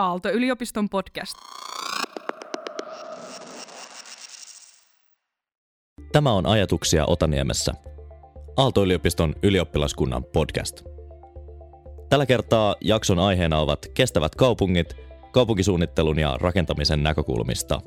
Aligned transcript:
Aalto-yliopiston 0.00 0.88
podcast. 0.88 1.34
Tämä 6.12 6.32
on 6.32 6.46
Ajatuksia 6.46 7.04
Otaniemessä. 7.06 7.74
Aalto-yliopiston 8.56 9.34
ylioppilaskunnan 9.42 10.24
podcast. 10.24 10.82
Tällä 12.08 12.26
kertaa 12.26 12.76
jakson 12.80 13.18
aiheena 13.18 13.58
ovat 13.58 13.86
kestävät 13.94 14.34
kaupungit, 14.34 14.96
kaupunkisuunnittelun 15.32 16.18
ja 16.18 16.38
rakentamisen 16.40 17.02
näkökulmista. 17.02 17.80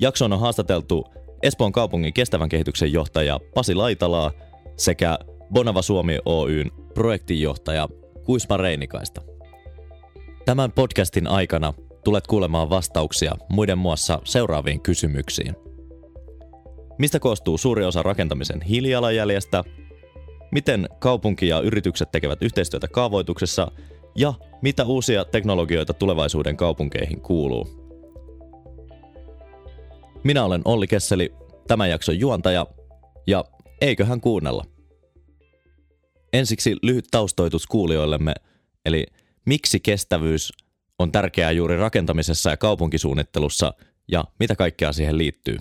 Jakson 0.00 0.32
on 0.32 0.40
haastateltu 0.40 1.04
Espoon 1.42 1.72
kaupungin 1.72 2.14
kestävän 2.14 2.48
kehityksen 2.48 2.92
johtaja 2.92 3.40
Pasi 3.54 3.74
Laitalaa 3.74 4.32
sekä 4.76 5.18
Bonava 5.52 5.82
Suomi 5.82 6.18
Oyn 6.24 6.70
projektinjohtaja 6.94 7.88
Kuisma 8.24 8.56
Reinikaista. 8.56 9.30
Tämän 10.50 10.72
podcastin 10.72 11.26
aikana 11.26 11.74
tulet 12.04 12.26
kuulemaan 12.26 12.70
vastauksia 12.70 13.32
muiden 13.48 13.78
muassa 13.78 14.20
seuraaviin 14.24 14.80
kysymyksiin. 14.80 15.56
Mistä 16.98 17.18
koostuu 17.18 17.58
suuri 17.58 17.84
osa 17.84 18.02
rakentamisen 18.02 18.62
hiilijalanjäljestä? 18.62 19.64
Miten 20.52 20.88
kaupunki 20.98 21.48
ja 21.48 21.60
yritykset 21.60 22.10
tekevät 22.12 22.42
yhteistyötä 22.42 22.88
kaavoituksessa? 22.88 23.72
Ja 24.16 24.34
mitä 24.62 24.84
uusia 24.84 25.24
teknologioita 25.24 25.94
tulevaisuuden 25.94 26.56
kaupunkeihin 26.56 27.20
kuuluu? 27.20 27.68
Minä 30.24 30.44
olen 30.44 30.62
Olli 30.64 30.86
Kesseli, 30.86 31.32
tämän 31.68 31.90
jakson 31.90 32.20
juontaja, 32.20 32.66
ja 33.26 33.44
eiköhän 33.80 34.20
kuunnella. 34.20 34.64
Ensiksi 36.32 36.76
lyhyt 36.82 37.04
taustoitus 37.10 37.66
kuulijoillemme, 37.66 38.34
eli 38.84 39.06
miksi 39.50 39.80
kestävyys 39.80 40.52
on 40.98 41.12
tärkeää 41.12 41.50
juuri 41.50 41.76
rakentamisessa 41.76 42.50
ja 42.50 42.56
kaupunkisuunnittelussa 42.56 43.74
ja 44.08 44.24
mitä 44.38 44.56
kaikkea 44.56 44.92
siihen 44.92 45.18
liittyy 45.18 45.58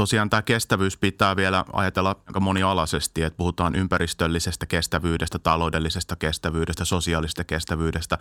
tosiaan 0.00 0.30
tämä 0.30 0.42
kestävyys 0.42 0.96
pitää 0.96 1.36
vielä 1.36 1.64
ajatella 1.72 2.16
aika 2.26 2.40
monialaisesti, 2.40 3.22
että 3.22 3.36
puhutaan 3.36 3.74
ympäristöllisestä 3.74 4.66
kestävyydestä, 4.66 5.38
taloudellisesta 5.38 6.16
kestävyydestä, 6.16 6.84
sosiaalisesta 6.84 7.44
kestävyydestä. 7.44 8.18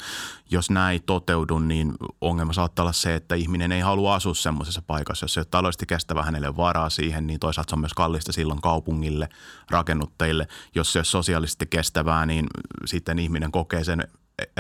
Jos 0.52 0.70
näin 0.70 0.94
ei 0.94 1.00
toteudu, 1.00 1.60
niin 1.60 1.94
ongelma 2.22 2.54
saattaa 2.54 2.84
olla 2.84 2.94
se, 2.94 3.16
että 3.16 3.36
ihminen 3.36 3.72
ei 3.72 3.82
halua 3.82 4.16
asua 4.16 4.34
semmoisessa 4.34 4.82
paikassa. 4.88 5.24
Jos 5.24 5.34
se 5.34 5.40
on 5.40 5.46
taloudellisesti 5.52 5.86
kestävä, 5.86 6.24
hänelle 6.24 6.58
varaa 6.58 6.90
siihen, 6.90 7.28
niin 7.28 7.40
toisaalta 7.40 7.70
se 7.70 7.76
on 7.76 7.80
myös 7.80 7.94
kallista 7.94 8.32
silloin 8.32 8.62
kaupungille, 8.62 9.30
rakennuttajille. 9.70 10.48
Jos 10.76 10.94
se 10.94 11.00
on 11.00 11.06
sosiaalisesti 11.06 11.66
kestävää, 11.66 12.26
niin 12.26 12.48
sitten 12.86 13.20
ihminen 13.20 13.52
kokee 13.52 13.84
sen 13.84 14.08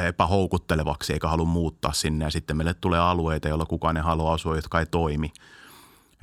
epähoukuttelevaksi 0.07 1.13
eikä 1.13 1.27
halua 1.27 1.45
muuttaa 1.45 1.93
sinne 1.93 2.25
ja 2.25 2.31
sitten 2.31 2.57
meille 2.57 2.73
tulee 2.73 2.99
alueita, 2.99 3.47
joilla 3.47 3.65
kukaan 3.65 3.97
ei 3.97 4.03
halua 4.03 4.33
asua, 4.33 4.55
jotka 4.55 4.79
ei 4.79 4.85
toimi– 4.85 5.31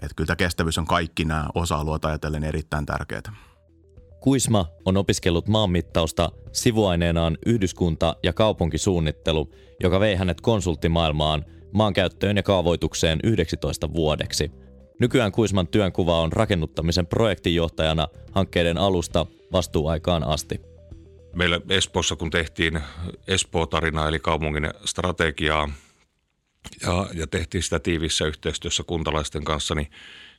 että 0.03 0.15
kyllä 0.17 0.27
tämä 0.27 0.37
kestävyys 0.37 0.79
on 0.79 0.87
kaikki 0.87 1.25
nämä 1.25 1.47
osa-alueet 1.55 2.05
ajatellen 2.05 2.45
erittäin 2.45 2.87
tärkeää. 2.87 3.33
Kuisma 4.21 4.67
on 4.85 4.97
opiskellut 4.97 5.49
maanmittausta 5.49 6.33
sivuaineenaan 6.53 7.39
yhdyskunta- 7.47 8.17
ja 8.23 8.33
kaupunkisuunnittelu, 8.33 9.51
joka 9.81 10.01
vei 10.01 10.17
hänet 10.17 10.41
konsulttimaailmaan 10.41 11.45
maankäyttöön 11.73 12.37
ja 12.37 12.43
kaavoitukseen 12.43 13.21
19 13.25 13.93
vuodeksi. 13.95 14.51
Nykyään 15.01 15.33
Kuisman 15.33 15.69
työnkuva 15.69 16.21
on 16.21 16.33
rakennuttamisen 16.33 17.07
projektinjohtajana 17.07 18.09
hankkeiden 18.33 18.79
alusta 18.79 19.27
vastuuaikaan 19.53 20.25
asti. 20.25 20.61
Meillä 21.37 21.61
Espoossa, 21.69 22.17
kun 22.17 22.31
tehtiin 22.31 22.81
Espoo-tarina 23.27 24.09
eli 24.09 24.19
kaupungin 24.19 24.71
strategiaa, 24.85 25.69
ja, 26.83 27.07
ja 27.15 27.27
tehtiin 27.27 27.63
sitä 27.63 27.79
tiivissä 27.79 28.27
yhteistyössä 28.27 28.83
kuntalaisten 28.87 29.45
kanssa, 29.45 29.75
niin 29.75 29.91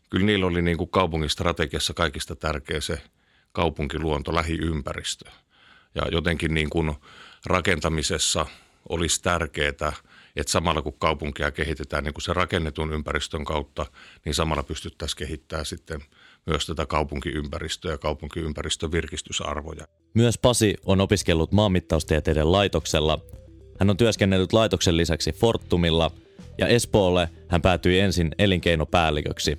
kyllä 0.10 0.26
niillä 0.26 0.46
oli 0.46 0.62
niin 0.62 0.78
kuin 0.78 0.90
kaupungin 0.90 1.30
strategiassa 1.30 1.94
kaikista 1.94 2.36
tärkeä 2.36 2.82
se 2.82 3.02
kaupunkiluonto, 3.52 4.36
lähiympäristö. 4.36 5.30
Ja 5.96 6.02
jotenkin 6.12 6.54
niin 6.54 6.70
kuin 6.70 6.96
rakentamisessa 7.46 8.46
olisi 8.90 9.22
tärkeää, 9.22 9.70
että 10.36 10.52
samalla 10.52 10.82
kun 10.82 11.00
kaupunkia 11.00 11.52
kehitetään 11.52 12.04
niin 12.04 12.14
kuin 12.14 12.24
se 12.24 12.34
rakennetun 12.34 12.94
ympäristön 12.94 13.46
kautta, 13.46 13.86
niin 14.26 14.36
samalla 14.36 14.64
pystyttäisiin 14.64 15.18
kehittämään 15.18 15.66
sitten 15.66 16.02
myös 16.48 16.66
tätä 16.66 16.86
kaupunkiympäristöä 16.86 17.92
ja 17.92 17.98
kaupunkiympäristön 17.98 18.92
virkistysarvoja. 18.92 19.88
Myös 20.14 20.38
Pasi 20.38 20.76
on 20.86 21.02
opiskellut 21.02 21.52
maanmittaustieteiden 21.52 22.52
laitoksella– 22.52 23.20
hän 23.80 23.90
on 23.90 23.98
työskennellyt 23.98 24.54
laitoksen 24.54 24.98
lisäksi 24.98 25.32
Fortumilla 25.32 26.12
ja 26.58 26.68
Espoolle 26.68 27.30
hän 27.48 27.62
päätyi 27.62 28.00
ensin 28.00 28.32
elinkeinopäälliköksi. 28.40 29.58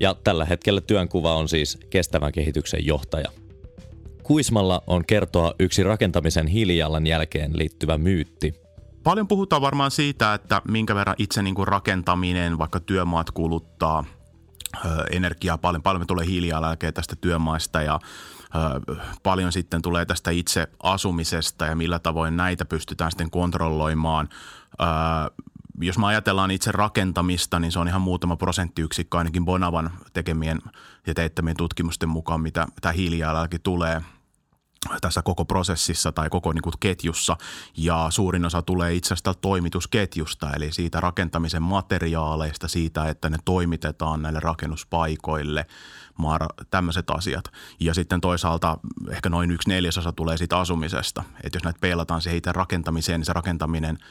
Ja 0.00 0.14
tällä 0.24 0.44
hetkellä 0.44 0.80
työnkuva 0.80 1.34
on 1.34 1.48
siis 1.48 1.78
kestävän 1.90 2.32
kehityksen 2.32 2.86
johtaja. 2.86 3.30
Kuismalla 4.22 4.82
on 4.86 5.04
kertoa 5.04 5.54
yksi 5.58 5.82
rakentamisen 5.82 6.46
hiilijalan 6.46 7.06
jälkeen 7.06 7.58
liittyvä 7.58 7.98
myytti. 7.98 8.54
Paljon 9.02 9.28
puhutaan 9.28 9.62
varmaan 9.62 9.90
siitä, 9.90 10.34
että 10.34 10.62
minkä 10.68 10.94
verran 10.94 11.16
itse 11.18 11.42
niin 11.42 11.54
kuin 11.54 11.68
rakentaminen, 11.68 12.58
vaikka 12.58 12.80
työmaat 12.80 13.30
kuluttaa 13.30 14.04
energiaa 15.10 15.58
paljon. 15.58 15.82
Paljon 15.82 16.06
tulee 16.06 16.26
hiilijalanjälkeen 16.26 16.94
tästä 16.94 17.16
työmaista 17.16 17.82
ja 17.82 18.00
Paljon 19.22 19.52
sitten 19.52 19.82
tulee 19.82 20.04
tästä 20.04 20.30
itse 20.30 20.68
asumisesta 20.82 21.66
ja 21.66 21.76
millä 21.76 21.98
tavoin 21.98 22.36
näitä 22.36 22.64
pystytään 22.64 23.10
sitten 23.10 23.30
kontrolloimaan. 23.30 24.28
Jos 25.80 25.98
me 25.98 26.06
ajatellaan 26.06 26.50
itse 26.50 26.72
rakentamista, 26.72 27.58
niin 27.58 27.72
se 27.72 27.78
on 27.78 27.88
ihan 27.88 28.00
muutama 28.00 28.36
prosenttiyksikkö 28.36 29.18
ainakin 29.18 29.44
Bonavan 29.44 29.90
tekemien 30.12 30.58
ja 31.06 31.14
teettämien 31.14 31.56
tutkimusten 31.56 32.08
mukaan, 32.08 32.40
mitä 32.40 32.66
tämä 32.80 32.92
hiilijalanjälki 32.92 33.58
tulee– 33.58 34.02
tässä 35.00 35.22
koko 35.22 35.44
prosessissa 35.44 36.12
tai 36.12 36.30
koko 36.30 36.52
niin 36.52 36.62
kuin 36.62 36.74
ketjussa 36.80 37.36
ja 37.76 38.06
suurin 38.10 38.44
osa 38.44 38.62
tulee 38.62 38.94
itse 38.94 39.14
asiassa 39.14 39.34
toimitusketjusta 39.34 40.50
eli 40.56 40.72
siitä 40.72 41.00
rakentamisen 41.00 41.62
materiaaleista, 41.62 42.68
siitä, 42.68 43.08
että 43.08 43.30
ne 43.30 43.36
toimitetaan 43.44 44.22
näille 44.22 44.40
rakennuspaikoille, 44.40 45.66
tämmöiset 46.70 47.10
asiat. 47.10 47.44
Ja 47.80 47.94
sitten 47.94 48.20
toisaalta 48.20 48.78
ehkä 49.10 49.28
noin 49.28 49.50
yksi 49.50 49.68
neljäsosa 49.68 50.12
tulee 50.12 50.36
siitä 50.36 50.58
asumisesta. 50.58 51.22
Että 51.44 51.56
jos 51.56 51.64
näitä 51.64 51.80
peilataan 51.80 52.22
siihen 52.22 52.38
itse 52.38 52.52
rakentamiseen, 52.52 53.20
niin 53.20 53.26
se 53.26 53.32
rakentaminen– 53.32 53.98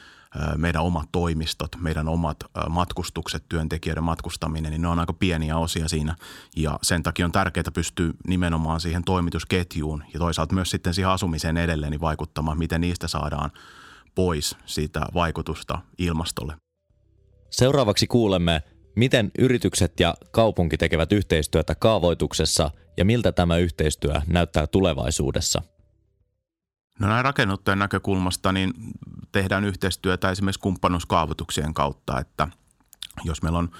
meidän 0.56 0.82
omat 0.82 1.08
toimistot, 1.12 1.76
meidän 1.80 2.08
omat 2.08 2.36
matkustukset, 2.68 3.44
työntekijöiden 3.48 4.04
matkustaminen, 4.04 4.70
niin 4.70 4.82
ne 4.82 4.88
on 4.88 4.98
aika 4.98 5.12
pieniä 5.12 5.58
osia 5.58 5.88
siinä. 5.88 6.16
Ja 6.56 6.78
sen 6.82 7.02
takia 7.02 7.24
on 7.24 7.32
tärkeää 7.32 7.64
pystyä 7.74 8.12
nimenomaan 8.26 8.80
siihen 8.80 9.04
toimitusketjuun 9.04 10.04
ja 10.12 10.18
toisaalta 10.18 10.54
myös 10.54 10.70
sitten 10.70 10.94
siihen 10.94 11.10
asumiseen 11.10 11.56
edelleen 11.56 11.90
niin 11.90 12.00
vaikuttamaan, 12.00 12.58
miten 12.58 12.80
niistä 12.80 13.08
saadaan 13.08 13.50
pois 14.14 14.56
siitä 14.66 15.06
vaikutusta 15.14 15.78
ilmastolle. 15.98 16.56
Seuraavaksi 17.50 18.06
kuulemme, 18.06 18.62
miten 18.96 19.30
yritykset 19.38 20.00
ja 20.00 20.14
kaupunki 20.30 20.76
tekevät 20.76 21.12
yhteistyötä 21.12 21.74
kaavoituksessa 21.74 22.70
ja 22.96 23.04
miltä 23.04 23.32
tämä 23.32 23.56
yhteistyö 23.56 24.20
näyttää 24.26 24.66
tulevaisuudessa– 24.66 25.62
No 26.98 27.08
näin 27.08 27.24
rakennuttajan 27.24 27.78
näkökulmasta 27.78 28.52
niin 28.52 28.74
tehdään 29.32 29.64
yhteistyötä 29.64 30.30
esimerkiksi 30.30 30.60
kumppanuuskaavoituksien 30.60 31.74
kautta, 31.74 32.20
että 32.20 32.48
jos 33.24 33.42
meillä 33.42 33.58
on, 33.58 33.70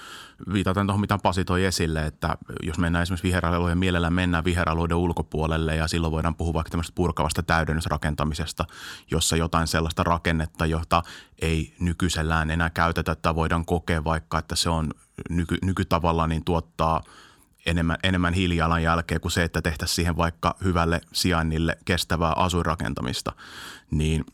viitataan 0.53 0.87
tuohon 0.87 1.01
mitä 1.01 1.17
Pasi 1.23 1.45
toi 1.45 1.65
esille, 1.65 2.05
että 2.05 2.37
jos 2.63 2.77
mennään 2.77 3.03
esimerkiksi 3.03 3.27
viheralueiden 3.27 3.77
mielellä 3.77 4.09
mennään 4.09 4.43
viheralueiden 4.43 4.97
ulkopuolelle 4.97 5.75
ja 5.75 5.87
silloin 5.87 6.11
voidaan 6.11 6.35
puhua 6.35 6.53
vaikka 6.53 6.69
tämmöistä 6.69 6.95
purkavasta 6.95 7.43
täydennysrakentamisesta, 7.43 8.65
jossa 9.11 9.35
jotain 9.35 9.67
sellaista 9.67 10.03
rakennetta, 10.03 10.65
jota 10.65 11.03
ei 11.41 11.75
nykyisellään 11.79 12.51
enää 12.51 12.69
käytetä 12.69 13.15
tai 13.15 13.35
voidaan 13.35 13.65
kokea 13.65 14.03
vaikka, 14.03 14.39
että 14.39 14.55
se 14.55 14.69
on 14.69 14.91
nyky, 15.29 15.57
nykytavalla 15.61 16.27
niin 16.27 16.43
tuottaa– 16.43 17.01
enemmän, 17.67 17.97
enemmän 18.03 18.33
hiilijalanjälkeä 18.33 19.19
kuin 19.19 19.31
se, 19.31 19.43
että 19.43 19.61
tehtäisiin 19.61 19.95
siihen 19.95 20.17
vaikka 20.17 20.55
hyvälle 20.63 21.01
sijainnille 21.13 21.77
kestävää 21.85 22.33
asuinrakentamista, 22.35 23.33
niin 23.91 24.25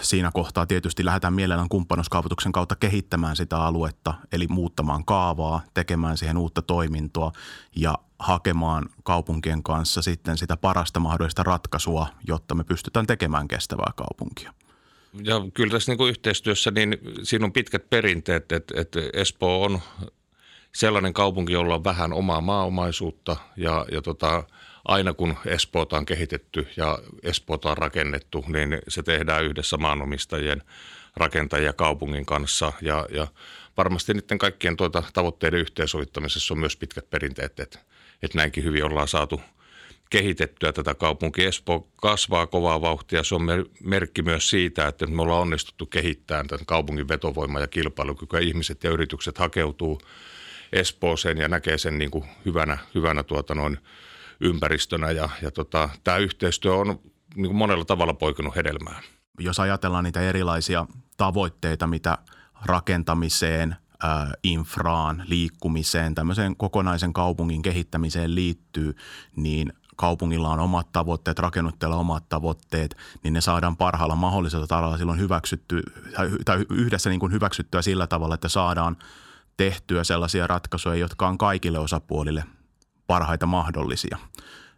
siinä 0.00 0.30
kohtaa 0.34 0.66
tietysti 0.66 1.04
lähdetään 1.04 1.34
mielellään 1.34 1.68
kumppanuuskaavoituksen 1.68 2.52
kautta 2.52 2.76
kehittämään 2.76 3.36
sitä 3.36 3.56
aluetta, 3.56 4.14
eli 4.32 4.46
muuttamaan 4.48 5.04
kaavaa, 5.04 5.62
tekemään 5.74 6.16
siihen 6.16 6.38
uutta 6.38 6.62
toimintoa 6.62 7.32
ja 7.76 7.94
hakemaan 8.18 8.88
kaupunkien 9.02 9.62
kanssa 9.62 10.02
sitten 10.02 10.38
sitä 10.38 10.56
parasta 10.56 11.00
mahdollista 11.00 11.42
ratkaisua, 11.42 12.06
jotta 12.26 12.54
me 12.54 12.64
pystytään 12.64 13.06
tekemään 13.06 13.48
kestävää 13.48 13.92
kaupunkia. 13.96 14.54
Ja 15.22 15.34
kyllä 15.54 15.72
tässä 15.72 15.92
niin 15.92 15.98
kuin 15.98 16.10
yhteistyössä, 16.10 16.70
niin 16.70 16.98
siinä 17.22 17.44
on 17.44 17.52
pitkät 17.52 17.90
perinteet, 17.90 18.52
että, 18.52 18.80
että 18.80 19.00
Espoo 19.12 19.64
on 19.64 19.80
sellainen 20.78 21.12
kaupunki, 21.12 21.52
jolla 21.52 21.74
on 21.74 21.84
vähän 21.84 22.12
omaa 22.12 22.40
maaomaisuutta 22.40 23.36
ja, 23.56 23.86
ja 23.92 24.02
tota, 24.02 24.44
aina 24.84 25.12
kun 25.12 25.34
Espoota 25.46 25.96
on 25.96 26.06
kehitetty 26.06 26.66
ja 26.76 26.98
Espoota 27.22 27.70
on 27.70 27.76
rakennettu, 27.76 28.44
niin 28.48 28.78
se 28.88 29.02
tehdään 29.02 29.44
yhdessä 29.44 29.76
maanomistajien, 29.76 30.62
rakentajia 31.16 31.72
kaupungin 31.72 32.26
kanssa 32.26 32.72
ja, 32.82 33.06
ja 33.10 33.26
varmasti 33.76 34.14
niiden 34.14 34.38
kaikkien 34.38 34.76
tuota 34.76 35.02
tavoitteiden 35.12 35.60
yhteensovittamisessa 35.60 36.54
on 36.54 36.60
myös 36.60 36.76
pitkät 36.76 37.10
perinteet, 37.10 37.60
että, 37.60 37.78
että 38.22 38.38
näinkin 38.38 38.64
hyvin 38.64 38.84
ollaan 38.84 39.08
saatu 39.08 39.40
kehitettyä 40.10 40.72
tätä 40.72 40.94
kaupunki. 40.94 41.44
Espoo 41.44 41.88
kasvaa 41.96 42.46
kovaa 42.46 42.80
vauhtia. 42.80 43.24
Se 43.24 43.34
on 43.34 43.46
merkki 43.84 44.22
myös 44.22 44.50
siitä, 44.50 44.88
että 44.88 45.06
me 45.06 45.22
ollaan 45.22 45.42
onnistuttu 45.42 45.86
kehittämään 45.86 46.46
tämän 46.46 46.66
kaupungin 46.66 47.08
vetovoima 47.08 47.60
ja 47.60 47.66
kilpailukykyä. 47.66 48.40
Ihmiset 48.40 48.84
ja 48.84 48.90
yritykset 48.90 49.38
hakeutuu 49.38 50.00
Espooseen 50.72 51.38
ja 51.38 51.48
näkee 51.48 51.78
sen 51.78 51.98
niin 51.98 52.10
kuin 52.10 52.24
hyvänä, 52.44 52.78
hyvänä 52.94 53.22
tuota 53.22 53.54
noin 53.54 53.78
ympäristönä. 54.40 55.10
Ja, 55.10 55.28
ja 55.42 55.50
tota, 55.50 55.88
tämä 56.04 56.16
yhteistyö 56.16 56.74
on 56.74 56.86
niin 57.34 57.46
kuin 57.46 57.56
monella 57.56 57.84
tavalla 57.84 58.14
poikinut 58.14 58.56
hedelmää. 58.56 59.02
Jos 59.40 59.60
ajatellaan 59.60 60.04
niitä 60.04 60.20
erilaisia 60.20 60.86
tavoitteita, 61.16 61.86
mitä 61.86 62.18
rakentamiseen, 62.64 63.76
infraan, 64.42 65.22
liikkumiseen, 65.26 66.14
tämmöiseen 66.14 66.56
kokonaisen 66.56 67.12
kaupungin 67.12 67.62
kehittämiseen 67.62 68.34
liittyy, 68.34 68.96
niin 69.36 69.72
kaupungilla 69.96 70.48
on 70.48 70.60
omat 70.60 70.92
tavoitteet, 70.92 71.38
rakennuttajalla 71.38 71.96
omat 71.96 72.28
tavoitteet, 72.28 72.96
niin 73.22 73.34
ne 73.34 73.40
saadaan 73.40 73.76
parhaalla 73.76 74.16
mahdollisella 74.16 74.66
tavalla 74.66 74.98
silloin 74.98 75.20
hyväksytty, 75.20 75.82
tai 76.44 76.66
yhdessä 76.70 77.10
niin 77.10 77.20
kuin 77.20 77.32
hyväksyttyä 77.32 77.82
sillä 77.82 78.06
tavalla, 78.06 78.34
että 78.34 78.48
saadaan 78.48 78.96
tehtyä 79.58 80.04
sellaisia 80.04 80.46
ratkaisuja, 80.46 80.94
jotka 80.94 81.28
on 81.28 81.38
kaikille 81.38 81.78
osapuolille 81.78 82.44
parhaita 83.06 83.46
mahdollisia. 83.46 84.18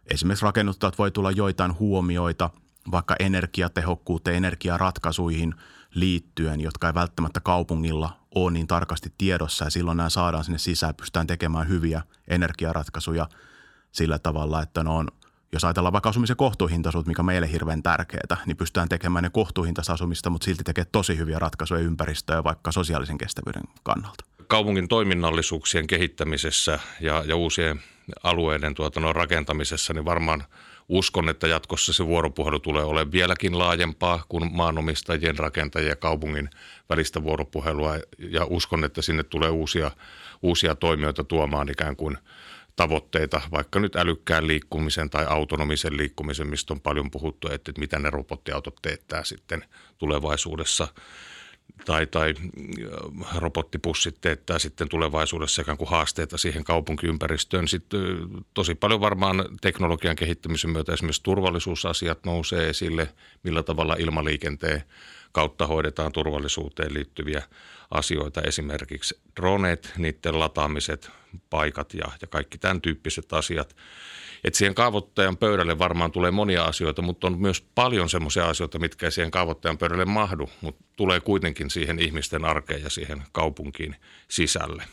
Esimerkiksi 0.05 0.45
rakennuttajat 0.45 0.97
voi 0.97 1.11
tulla 1.11 1.31
joitain 1.31 1.79
huomioita 1.79 2.49
vaikka 2.91 3.15
energiatehokkuuteen, 3.19 4.37
energiaratkaisuihin 4.37 5.55
liittyen, 5.93 6.61
jotka 6.61 6.87
ei 6.87 6.93
välttämättä 6.93 7.39
kaupungilla 7.39 8.19
ole 8.35 8.51
niin 8.51 8.67
tarkasti 8.67 9.13
tiedossa 9.17 9.65
ja 9.65 9.71
silloin 9.71 9.97
nämä 9.97 10.09
saadaan 10.09 10.43
sinne 10.43 10.57
sisään, 10.57 10.95
pystytään 10.95 11.27
tekemään 11.27 11.67
hyviä 11.67 12.01
energiaratkaisuja 12.27 13.29
sillä 13.91 14.19
tavalla, 14.19 14.61
että 14.61 14.83
ne 14.83 14.89
on 14.89 15.07
jos 15.53 15.63
ajatellaan 15.63 15.93
vaikka 15.93 16.09
asumisen 16.09 16.35
kohtuuhintaisuutta, 16.35 17.09
mikä 17.09 17.21
on 17.21 17.25
meille 17.25 17.51
hirveän 17.51 17.83
tärkeää, 17.83 18.37
niin 18.45 18.57
pystytään 18.57 18.89
tekemään 18.89 19.23
ne 19.23 19.29
kohtuuhintaista 19.29 19.93
asumista, 19.93 20.29
mutta 20.29 20.45
silti 20.45 20.63
tekee 20.63 20.85
tosi 20.85 21.17
hyviä 21.17 21.39
ratkaisuja 21.39 21.81
ympäristöä 21.81 22.43
vaikka 22.43 22.71
sosiaalisen 22.71 23.17
kestävyyden 23.17 23.63
kannalta. 23.83 24.30
Kaupungin 24.51 24.87
toiminnallisuuksien 24.87 25.87
kehittämisessä 25.87 26.79
ja, 26.99 27.23
ja 27.27 27.35
uusien 27.35 27.81
alueiden 28.23 28.73
tuota, 28.73 28.99
no, 28.99 29.13
rakentamisessa, 29.13 29.93
niin 29.93 30.05
varmaan 30.05 30.43
uskon, 30.89 31.29
että 31.29 31.47
jatkossa 31.47 31.93
se 31.93 32.05
vuoropuhelu 32.05 32.59
tulee 32.59 32.83
olemaan 32.83 33.11
vieläkin 33.11 33.59
laajempaa 33.59 34.23
kuin 34.29 34.55
maanomistajien, 34.55 35.39
rakentajien 35.39 35.89
ja 35.89 35.95
kaupungin 35.95 36.49
välistä 36.89 37.23
vuoropuhelua. 37.23 37.95
Ja 38.17 38.45
uskon, 38.45 38.83
että 38.83 39.01
sinne 39.01 39.23
tulee 39.23 39.49
uusia, 39.49 39.91
uusia 40.41 40.75
toimijoita 40.75 41.23
tuomaan 41.23 41.69
ikään 41.69 41.95
kuin– 41.95 42.17
tavoitteita, 42.75 43.41
vaikka 43.51 43.79
nyt 43.79 43.95
älykkään 43.95 44.47
liikkumisen 44.47 45.09
tai 45.09 45.25
autonomisen 45.29 45.97
liikkumisen, 45.97 46.47
mistä 46.47 46.73
on 46.73 46.81
paljon 46.81 47.11
puhuttu, 47.11 47.47
että, 47.51 47.71
mitä 47.77 47.99
ne 47.99 48.09
robottiautot 48.09 48.75
teettää 48.81 49.23
sitten 49.23 49.65
tulevaisuudessa 49.97 50.87
tai, 51.85 52.07
tai 52.07 52.33
äh, 53.23 53.37
robottipussit 53.37 54.21
teettää 54.21 54.59
sitten 54.59 54.89
tulevaisuudessa 54.89 55.61
ikään 55.61 55.77
kuin 55.77 55.89
haasteita 55.89 56.37
siihen 56.37 56.63
kaupunkiympäristöön. 56.63 57.67
Sitten 57.67 58.01
tosi 58.53 58.75
paljon 58.75 59.01
varmaan 59.01 59.45
teknologian 59.61 60.15
kehittämisen 60.15 60.69
myötä 60.69 60.93
esimerkiksi 60.93 61.23
turvallisuusasiat 61.23 62.25
nousee 62.25 62.69
esille, 62.69 63.13
millä 63.43 63.63
tavalla 63.63 63.95
ilmaliikenteen 63.99 64.83
kautta 65.31 65.67
hoidetaan 65.67 66.11
turvallisuuteen 66.11 66.93
liittyviä 66.93 67.43
asioita, 67.91 68.41
esimerkiksi 68.41 69.19
droneet, 69.35 69.93
niiden 69.97 70.39
lataamiset, 70.39 71.11
paikat 71.49 71.93
ja, 71.93 72.05
ja 72.21 72.27
kaikki 72.27 72.57
tämän 72.57 72.81
tyyppiset 72.81 73.33
asiat. 73.33 73.75
Et 74.43 74.55
siihen 74.55 74.75
kaavoittajan 74.75 75.37
pöydälle 75.37 75.79
varmaan 75.79 76.11
tulee 76.11 76.31
monia 76.31 76.63
asioita, 76.63 77.01
mutta 77.01 77.27
on 77.27 77.41
myös 77.41 77.61
paljon 77.75 78.09
semmoisia 78.09 78.49
asioita, 78.49 78.79
mitkä 78.79 79.05
ei 79.05 79.11
siihen 79.11 79.31
kaavoittajan 79.31 79.77
pöydälle 79.77 80.05
mahdu, 80.05 80.49
mutta 80.61 80.83
tulee 80.95 81.19
kuitenkin 81.19 81.69
siihen 81.69 81.99
ihmisten 81.99 82.45
arkeen 82.45 82.83
ja 82.83 82.89
siihen 82.89 83.23
kaupunkiin 83.31 83.95
sisälle. 84.27 84.83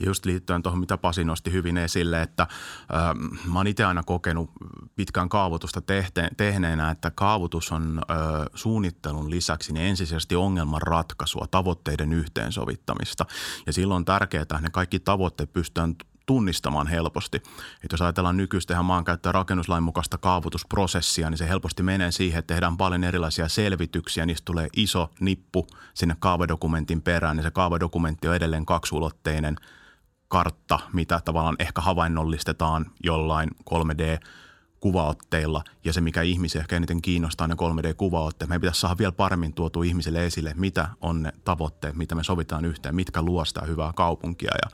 Ja 0.00 0.06
just 0.06 0.26
liittyen 0.26 0.62
tuohon, 0.62 0.80
mitä 0.80 0.98
Pasi 0.98 1.24
nosti 1.24 1.52
hyvin 1.52 1.76
esille, 1.76 2.22
että 2.22 2.42
äh, 2.42 3.48
mä 3.52 3.58
oon 3.58 3.66
itse 3.66 3.84
aina 3.84 4.02
kokenut 4.02 4.50
pitkään 4.96 5.28
kaavoitusta 5.28 5.80
tehte, 5.80 6.28
tehneenä, 6.36 6.90
että 6.90 7.10
kaavoitus 7.10 7.72
on 7.72 8.00
äh, 8.10 8.16
suunnittelun 8.54 9.30
lisäksi 9.30 9.72
niin 9.72 9.86
ensisijaisesti 9.86 10.36
ongelman 10.36 10.82
ratkaisua, 10.82 11.46
tavoitteiden 11.50 12.12
yhteensovittamista. 12.12 13.26
Ja 13.66 13.72
silloin 13.72 13.96
on 13.96 14.04
tärkeää, 14.04 14.42
että 14.42 14.60
ne 14.60 14.70
kaikki 14.72 15.00
tavoitteet 15.00 15.52
pystytään 15.52 15.94
tunnistamaan 16.26 16.86
helposti. 16.86 17.36
Että 17.84 17.92
jos 17.92 18.02
ajatellaan 18.02 18.36
nykyistä 18.36 18.74
ihan 18.74 18.84
maankäyttö- 18.84 19.32
rakennuslain 19.32 19.82
mukaista 19.82 20.18
kaavoitusprosessia, 20.18 21.30
niin 21.30 21.38
se 21.38 21.48
helposti 21.48 21.82
menee 21.82 22.10
siihen, 22.10 22.38
että 22.38 22.54
tehdään 22.54 22.76
paljon 22.76 23.04
erilaisia 23.04 23.48
selvityksiä. 23.48 24.26
Niistä 24.26 24.44
tulee 24.44 24.68
iso 24.76 25.10
nippu 25.20 25.66
sinne 25.94 26.16
kaavadokumentin 26.18 27.02
perään, 27.02 27.36
niin 27.36 27.44
se 27.44 27.50
kaavadokumentti 27.50 28.28
on 28.28 28.36
edelleen 28.36 28.66
kaksulotteinen– 28.66 29.56
kartta, 30.30 30.78
mitä 30.92 31.20
tavallaan 31.24 31.56
ehkä 31.58 31.80
havainnollistetaan 31.80 32.86
jollain 33.04 33.50
3D 33.70 34.26
kuvaotteilla 34.80 35.64
ja 35.84 35.92
se, 35.92 36.00
mikä 36.00 36.22
ihmisiä 36.22 36.60
ehkä 36.60 36.76
eniten 36.76 37.02
kiinnostaa, 37.02 37.46
ne 37.46 37.54
3D-kuvaotteet. 37.54 38.48
Meidän 38.48 38.60
pitäisi 38.60 38.80
saada 38.80 38.98
vielä 38.98 39.12
paremmin 39.12 39.52
tuotu 39.52 39.82
ihmisille 39.82 40.26
esille, 40.26 40.52
mitä 40.56 40.88
on 41.00 41.22
ne 41.22 41.32
tavoitteet, 41.44 41.96
mitä 41.96 42.14
me 42.14 42.24
sovitaan 42.24 42.64
yhteen, 42.64 42.94
mitkä 42.94 43.22
luo 43.22 43.44
sitä 43.44 43.60
hyvää 43.60 43.92
kaupunkia 43.96 44.50
ja 44.64 44.70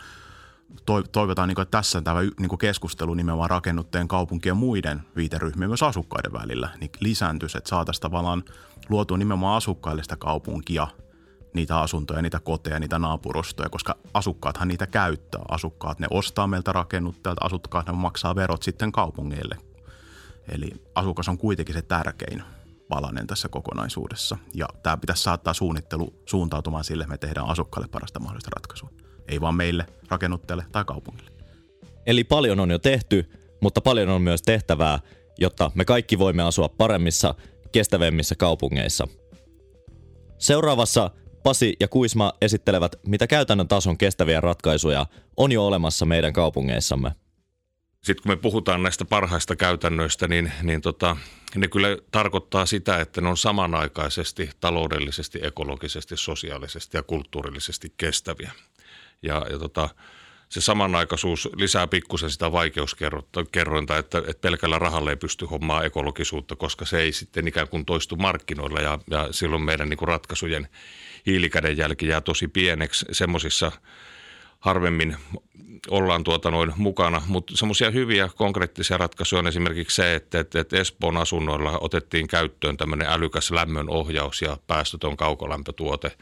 toivotaan, 1.12 1.48
niin 1.48 1.60
että 1.60 1.78
tässä 1.78 2.00
tämä 2.00 2.20
niin 2.20 2.58
keskustelu 2.58 3.14
nimenomaan 3.14 3.50
rakennutteen 3.50 4.08
kaupunkien 4.08 4.56
muiden 4.56 5.02
viiteryhmien 5.16 5.70
myös 5.70 5.82
asukkaiden 5.82 6.32
välillä 6.32 6.68
niin 6.80 6.90
lisääntyisi, 7.00 7.58
että 7.58 7.70
saataisiin 7.70 8.02
tavallaan 8.02 8.44
luotua 8.88 9.18
nimenomaan 9.18 9.56
asukkaille 9.56 10.02
sitä 10.02 10.16
kaupunkia– 10.16 10.88
niitä 11.56 11.80
asuntoja, 11.80 12.22
niitä 12.22 12.40
koteja, 12.40 12.80
niitä 12.80 12.98
naapurustoja, 12.98 13.68
koska 13.68 13.96
asukkaathan 14.14 14.68
niitä 14.68 14.86
käyttää. 14.86 15.40
Asukkaat 15.48 15.98
ne 15.98 16.06
ostaa 16.10 16.46
meiltä 16.46 16.72
rakennuttajalta, 16.72 17.44
asukkaat 17.44 17.86
ne 17.86 17.92
maksaa 17.92 18.34
verot 18.34 18.62
sitten 18.62 18.92
kaupungeille. 18.92 19.56
Eli 20.48 20.70
asukas 20.94 21.28
on 21.28 21.38
kuitenkin 21.38 21.74
se 21.74 21.82
tärkein 21.82 22.42
palanen 22.88 23.26
tässä 23.26 23.48
kokonaisuudessa. 23.48 24.36
Ja 24.54 24.68
tämä 24.82 24.96
pitäisi 24.96 25.22
saattaa 25.22 25.54
suunnittelu 25.54 26.22
suuntautumaan 26.26 26.84
sille, 26.84 27.02
että 27.02 27.10
me 27.10 27.18
tehdään 27.18 27.46
asukkaille 27.46 27.88
parasta 27.88 28.20
mahdollista 28.20 28.50
ratkaisua. 28.56 28.90
Ei 29.28 29.40
vaan 29.40 29.54
meille, 29.54 29.86
rakennuttajalle 30.08 30.66
tai 30.72 30.84
kaupungille. 30.84 31.30
Eli 32.06 32.24
paljon 32.24 32.60
on 32.60 32.70
jo 32.70 32.78
tehty, 32.78 33.30
mutta 33.60 33.80
paljon 33.80 34.08
on 34.08 34.22
myös 34.22 34.42
tehtävää, 34.42 34.98
jotta 35.38 35.70
me 35.74 35.84
kaikki 35.84 36.18
voimme 36.18 36.42
asua 36.42 36.68
paremmissa, 36.68 37.34
kestävämmissä 37.72 38.34
kaupungeissa. 38.34 39.08
Seuraavassa 40.38 41.10
Pasi 41.46 41.76
ja 41.80 41.88
Kuisma 41.88 42.32
esittelevät, 42.40 42.96
mitä 43.06 43.26
käytännön 43.26 43.68
tason 43.68 43.98
kestäviä 43.98 44.40
ratkaisuja 44.40 45.06
on 45.36 45.52
jo 45.52 45.66
olemassa 45.66 46.06
meidän 46.06 46.32
kaupungeissamme. 46.32 47.10
Sitten 48.04 48.22
kun 48.22 48.32
me 48.32 48.36
puhutaan 48.36 48.82
näistä 48.82 49.04
parhaista 49.04 49.56
käytännöistä, 49.56 50.28
niin, 50.28 50.52
niin 50.62 50.80
tota, 50.80 51.16
ne 51.54 51.68
kyllä 51.68 51.88
tarkoittaa 52.10 52.66
sitä, 52.66 53.00
että 53.00 53.20
ne 53.20 53.28
on 53.28 53.36
samanaikaisesti 53.36 54.50
taloudellisesti, 54.60 55.38
ekologisesti, 55.42 56.16
sosiaalisesti 56.16 56.96
ja 56.96 57.02
kulttuurillisesti 57.02 57.94
kestäviä. 57.96 58.52
Ja, 59.22 59.46
ja 59.50 59.58
tota, 59.58 59.88
se 60.48 60.60
samanaikaisuus 60.60 61.48
lisää 61.56 61.86
pikkusen 61.86 62.30
sitä 62.30 62.52
vaikeuskerrointa, 62.52 63.98
että, 63.98 64.18
että 64.18 64.40
pelkällä 64.40 64.78
rahalla 64.78 65.10
ei 65.10 65.16
pysty 65.16 65.46
hommaa 65.46 65.84
ekologisuutta, 65.84 66.56
koska 66.56 66.84
se 66.84 67.00
ei 67.00 67.12
sitten 67.12 67.48
ikään 67.48 67.68
kuin 67.68 67.84
toistu 67.84 68.16
markkinoilla 68.16 68.80
ja, 68.80 68.98
ja 69.10 69.28
silloin 69.30 69.62
meidän 69.62 69.88
niin 69.88 69.98
kuin 69.98 70.08
ratkaisujen 70.08 70.68
hiilikädenjälki 71.26 72.08
jää 72.08 72.20
tosi 72.20 72.48
pieneksi. 72.48 73.06
Semmoisissa 73.12 73.72
harvemmin 74.60 75.16
ollaan 75.90 76.24
tuota 76.24 76.50
noin 76.50 76.72
mukana, 76.76 77.22
mutta 77.26 77.56
semmoisia 77.56 77.90
hyviä 77.90 78.28
konkreettisia 78.36 78.98
ratkaisuja 78.98 79.38
on 79.38 79.46
esimerkiksi 79.46 79.94
se, 79.94 80.14
että, 80.14 80.40
että, 80.40 80.60
että 80.60 80.76
Espoon 80.76 81.16
asunnoilla 81.16 81.78
otettiin 81.80 82.28
käyttöön 82.28 82.76
tämmöinen 82.76 83.08
älykäs 83.08 83.50
lämmön 83.50 83.90
ohjaus 83.90 84.42
ja 84.42 84.56
päästötön 84.66 85.16
kaukolämpötuote– 85.16 86.12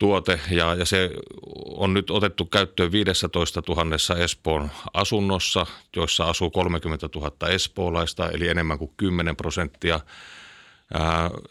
tuote 0.00 0.40
ja, 0.50 0.74
ja 0.74 0.84
se 0.84 1.10
on 1.64 1.94
nyt 1.94 2.10
otettu 2.10 2.44
käyttöön 2.46 2.92
15 2.92 3.62
000 3.68 4.16
Espoon 4.24 4.70
asunnossa, 4.94 5.66
joissa 5.96 6.24
asuu 6.24 6.50
30 6.50 7.08
000 7.14 7.48
espoolaista, 7.48 8.30
eli 8.30 8.48
enemmän 8.48 8.78
kuin 8.78 8.92
10 8.96 9.36
prosenttia. 9.36 10.00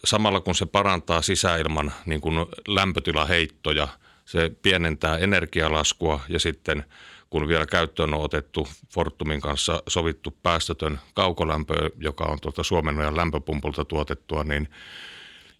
samalla 0.05 0.39
kun 0.39 0.55
se 0.55 0.65
parantaa 0.65 1.21
sisäilman 1.21 1.93
niin 2.05 2.21
kuin 2.21 2.35
lämpötilaheittoja, 2.67 3.87
se 4.25 4.51
pienentää 4.61 5.17
energialaskua 5.17 6.19
ja 6.29 6.39
sitten 6.39 6.85
kun 7.29 7.47
vielä 7.47 7.65
käyttöön 7.65 8.13
on 8.13 8.21
otettu 8.21 8.67
Fortumin 8.93 9.41
kanssa 9.41 9.83
sovittu 9.87 10.37
päästötön 10.43 10.99
kaukolämpö, 11.13 11.89
joka 11.97 12.23
on 12.23 12.39
tuolta 12.39 12.63
Suomen 12.63 13.15
lämpöpumpulta 13.15 13.85
tuotettua, 13.85 14.43
niin, 14.43 14.69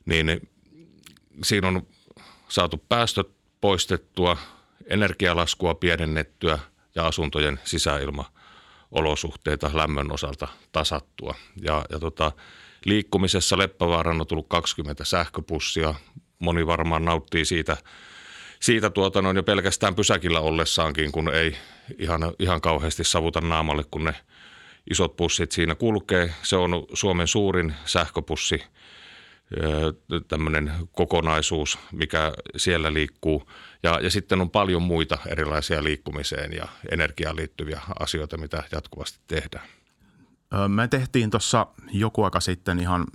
niin 0.06 0.50
siinä 1.44 1.68
on 1.68 1.88
saatu 2.50 2.84
päästöt 2.90 3.30
poistettua, 3.62 4.38
energialaskua 4.86 5.76
pienennettyä 5.76 6.60
ja 6.96 7.08
asuntojen 7.08 7.60
sisäilmaolosuhteita 7.64 9.72
lämmön 9.74 10.12
osalta 10.12 10.48
tasattua. 10.72 11.36
Ja, 11.62 11.86
ja 11.90 12.00
tota, 12.00 12.32
liikkumisessa 12.86 13.58
Leppävaaraan 13.58 14.22
on 14.22 14.28
tullut 14.28 14.50
20 14.50 15.06
sähköpussia. 15.06 15.94
Moni 16.40 16.68
varmaan 16.68 17.06
nauttii 17.06 17.46
siitä, 17.46 17.78
siitä 18.60 18.90
tuota 18.90 19.22
noin 19.22 19.36
jo 19.36 19.44
pelkästään 19.44 19.96
pysäkillä 19.96 20.40
ollessaankin, 20.40 21.12
kun 21.12 21.34
ei 21.34 21.56
ihan, 21.98 22.22
ihan 22.40 22.62
kauheasti 22.62 23.04
savuta 23.04 23.42
naamalle, 23.42 23.84
kun 23.92 24.04
ne 24.04 24.16
isot 24.90 25.16
pussit 25.16 25.52
siinä 25.52 25.76
kulkee. 25.76 26.34
Se 26.44 26.56
on 26.56 26.86
Suomen 26.94 27.28
suurin 27.28 27.74
sähköpussi 27.86 28.64
tämmöinen 30.28 30.74
kokonaisuus, 30.92 31.80
mikä 31.92 32.34
siellä 32.58 32.94
liikkuu. 32.94 33.50
Ja, 33.84 34.00
ja 34.00 34.10
sitten 34.10 34.42
on 34.42 34.50
paljon 34.50 34.82
muita 34.82 35.18
erilaisia 35.28 35.84
liikkumiseen 35.84 36.54
ja 36.54 36.68
energiaan 36.92 37.36
liittyviä 37.36 37.82
asioita, 38.00 38.38
mitä 38.38 38.64
jatkuvasti 38.72 39.20
tehdään. 39.28 39.66
Me 40.68 40.88
tehtiin 40.88 41.30
tuossa 41.30 41.68
joku 41.92 42.24
aika 42.24 42.40
sitten 42.40 42.80
ihan 42.80 43.06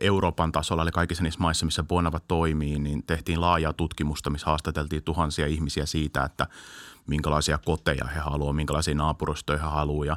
Euroopan 0.00 0.52
tasolla, 0.52 0.82
eli 0.82 0.90
kaikissa 0.90 1.22
niissä 1.22 1.40
maissa, 1.40 1.66
missä 1.66 1.82
Bonava 1.82 2.20
toimii, 2.20 2.78
niin 2.78 3.02
tehtiin 3.06 3.40
laajaa 3.40 3.72
tutkimusta, 3.72 4.30
missä 4.30 4.46
haastateltiin 4.46 5.02
tuhansia 5.02 5.46
ihmisiä 5.46 5.86
siitä, 5.86 6.24
että 6.24 6.46
minkälaisia 7.06 7.58
koteja 7.58 8.04
he 8.04 8.20
haluavat, 8.20 8.56
minkälaisia 8.56 8.94
naapurustoja 8.94 9.58
he 9.58 9.64
haluavat. 9.64 10.06
Ja 10.06 10.16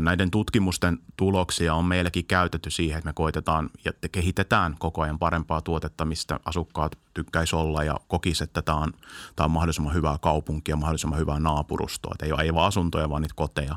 näiden 0.00 0.30
tutkimusten 0.30 0.98
tuloksia 1.16 1.74
on 1.74 1.84
meillekin 1.84 2.26
käytetty 2.26 2.70
siihen, 2.70 2.98
että 2.98 3.08
me 3.08 3.12
koitetaan 3.12 3.70
ja 3.84 3.92
kehitetään 4.12 4.76
koko 4.78 5.02
ajan 5.02 5.18
parempaa 5.18 5.60
tuotetta, 5.60 6.04
mistä 6.04 6.40
asukkaat 6.44 6.98
tykkäisi 7.14 7.56
olla 7.56 7.84
ja 7.84 7.96
kokisi, 8.08 8.44
että 8.44 8.62
tämä 8.62 8.78
on, 8.78 8.92
tämä 9.36 9.44
on 9.44 9.50
mahdollisimman 9.50 9.94
hyvää 9.94 10.18
kaupunkia, 10.18 10.76
mahdollisimman 10.76 11.18
hyvää 11.18 11.40
naapurustoa. 11.40 12.12
Että 12.14 12.26
ei, 12.26 12.46
ei 12.46 12.54
vaan 12.54 12.68
asuntoja, 12.68 13.10
vaan 13.10 13.22
niitä 13.22 13.34
koteja. 13.36 13.76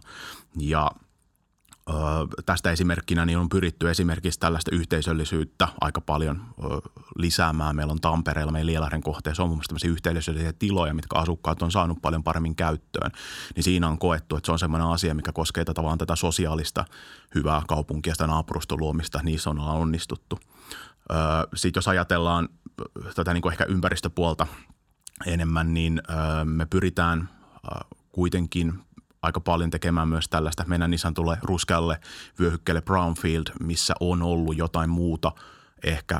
Ja 0.58 0.91
tästä 2.45 2.71
esimerkkinä 2.71 3.25
niin 3.25 3.38
on 3.38 3.50
pyritty 3.50 3.89
esimerkiksi 3.89 4.39
tällaista 4.39 4.75
yhteisöllisyyttä 4.75 5.67
aika 5.81 6.01
paljon 6.01 6.41
lisäämään. 7.17 7.75
Meillä 7.75 7.91
on 7.91 8.01
Tampereella, 8.01 8.51
meidän 8.51 8.67
Lielahden 8.67 9.03
kohteessa 9.03 9.43
on 9.43 9.50
muun 9.50 9.61
muassa 9.71 9.88
yhteisöllisiä 9.88 10.53
tiloja, 10.53 10.93
mitkä 10.93 11.19
asukkaat 11.19 11.61
on 11.61 11.71
saanut 11.71 12.01
paljon 12.01 12.23
paremmin 12.23 12.55
käyttöön. 12.55 13.11
Niin 13.55 13.63
siinä 13.63 13.88
on 13.88 13.97
koettu, 13.97 14.35
että 14.35 14.45
se 14.45 14.51
on 14.51 14.59
sellainen 14.59 14.88
asia, 14.88 15.15
mikä 15.15 15.31
koskee 15.31 15.65
tätä 15.65 15.83
vaan 15.83 15.97
tätä 15.97 16.15
sosiaalista 16.15 16.85
hyvää 17.35 17.61
kaupunkia, 17.67 18.13
sitä 18.13 18.27
naapuruston 18.27 18.79
luomista, 18.79 19.19
niissä 19.23 19.50
on 19.50 19.59
onnistuttu. 19.59 20.39
Sitten 21.55 21.77
jos 21.77 21.88
ajatellaan 21.88 22.50
tätä 23.15 23.33
niin 23.33 23.41
kuin 23.41 23.51
ehkä 23.51 23.65
ympäristöpuolta 23.65 24.47
enemmän, 25.25 25.73
niin 25.73 26.01
me 26.43 26.65
pyritään 26.65 27.29
kuitenkin 28.11 28.79
aika 29.22 29.40
paljon 29.40 29.70
tekemään 29.70 30.08
myös 30.08 30.30
tällaista. 30.30 30.66
Mennään 30.68 30.92
niin 30.92 31.00
sanotulle 31.00 31.38
ruskealle 31.42 32.00
vyöhykkeelle 32.40 32.82
Brownfield, 32.82 33.44
missä 33.63 33.94
on 34.00 34.22
ollut 34.22 34.58
jotain 34.58 34.90
muuta 34.90 35.32
ehkä 35.84 36.20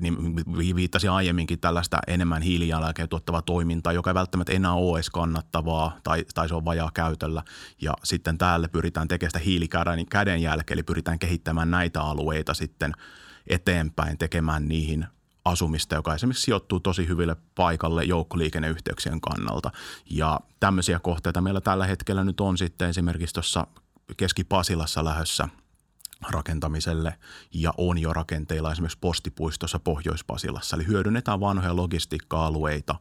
niin 0.00 0.76
viittasin 0.76 1.10
aiemminkin 1.10 1.60
tällaista 1.60 1.98
enemmän 2.06 2.42
hiilijalanjälkeä 2.42 3.06
tuottavaa 3.06 3.42
toimintaa, 3.42 3.92
joka 3.92 4.10
ei 4.10 4.14
välttämättä 4.14 4.52
enää 4.52 4.72
ole 4.72 4.98
edes 4.98 5.10
kannattavaa 5.10 5.96
tai, 6.04 6.24
tai 6.34 6.48
se 6.48 6.54
on 6.54 6.64
vajaa 6.64 6.90
käytöllä. 6.94 7.42
Ja 7.80 7.94
sitten 8.04 8.38
täällä 8.38 8.68
pyritään 8.68 9.08
tekemään 9.08 9.30
sitä 9.30 9.44
hiilikäden 9.44 10.06
kädenjälkeä, 10.06 10.74
eli 10.74 10.82
pyritään 10.82 11.18
kehittämään 11.18 11.70
näitä 11.70 12.02
alueita 12.02 12.54
sitten 12.54 12.92
eteenpäin, 13.46 14.18
tekemään 14.18 14.68
niihin 14.68 15.06
asumista, 15.46 15.94
joka 15.94 16.14
esimerkiksi 16.14 16.44
sijoittuu 16.44 16.80
tosi 16.80 17.08
hyville 17.08 17.36
paikalle 17.54 18.04
joukkoliikenneyhteyksien 18.04 19.20
kannalta. 19.20 19.70
Ja 20.10 20.40
tämmöisiä 20.60 20.98
kohteita 20.98 21.40
meillä 21.40 21.60
tällä 21.60 21.86
hetkellä 21.86 22.24
nyt 22.24 22.40
on 22.40 22.58
sitten 22.58 22.88
esimerkiksi 22.88 23.34
tuossa 23.34 23.66
Keski-Pasilassa 24.16 25.04
lähössä 25.04 25.48
rakentamiselle 26.30 27.18
ja 27.54 27.74
on 27.78 27.98
jo 27.98 28.12
rakenteilla 28.12 28.72
esimerkiksi 28.72 28.98
postipuistossa 28.98 29.78
Pohjois-Pasilassa. 29.78 30.76
Eli 30.76 30.86
hyödynnetään 30.86 31.40
vanhoja 31.40 31.76
logistiikka-alueita, 31.76 32.94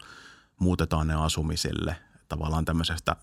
muutetaan 0.60 1.08
ne 1.08 1.14
asumiselle 1.14 1.96
tavallaan 2.30 2.66
tämmöisestä 2.66 3.16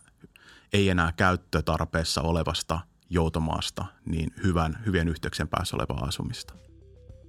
ei 0.73 0.89
enää 0.89 1.13
käyttötarpeessa 1.13 2.21
olevasta 2.21 2.81
joutomaasta, 3.11 3.85
niin 4.05 4.35
hyvän, 4.45 4.83
hyvien 4.87 5.09
yhteyksien 5.09 5.49
päässä 5.49 5.77
olevaa 5.77 6.05
asumista. 6.05 6.55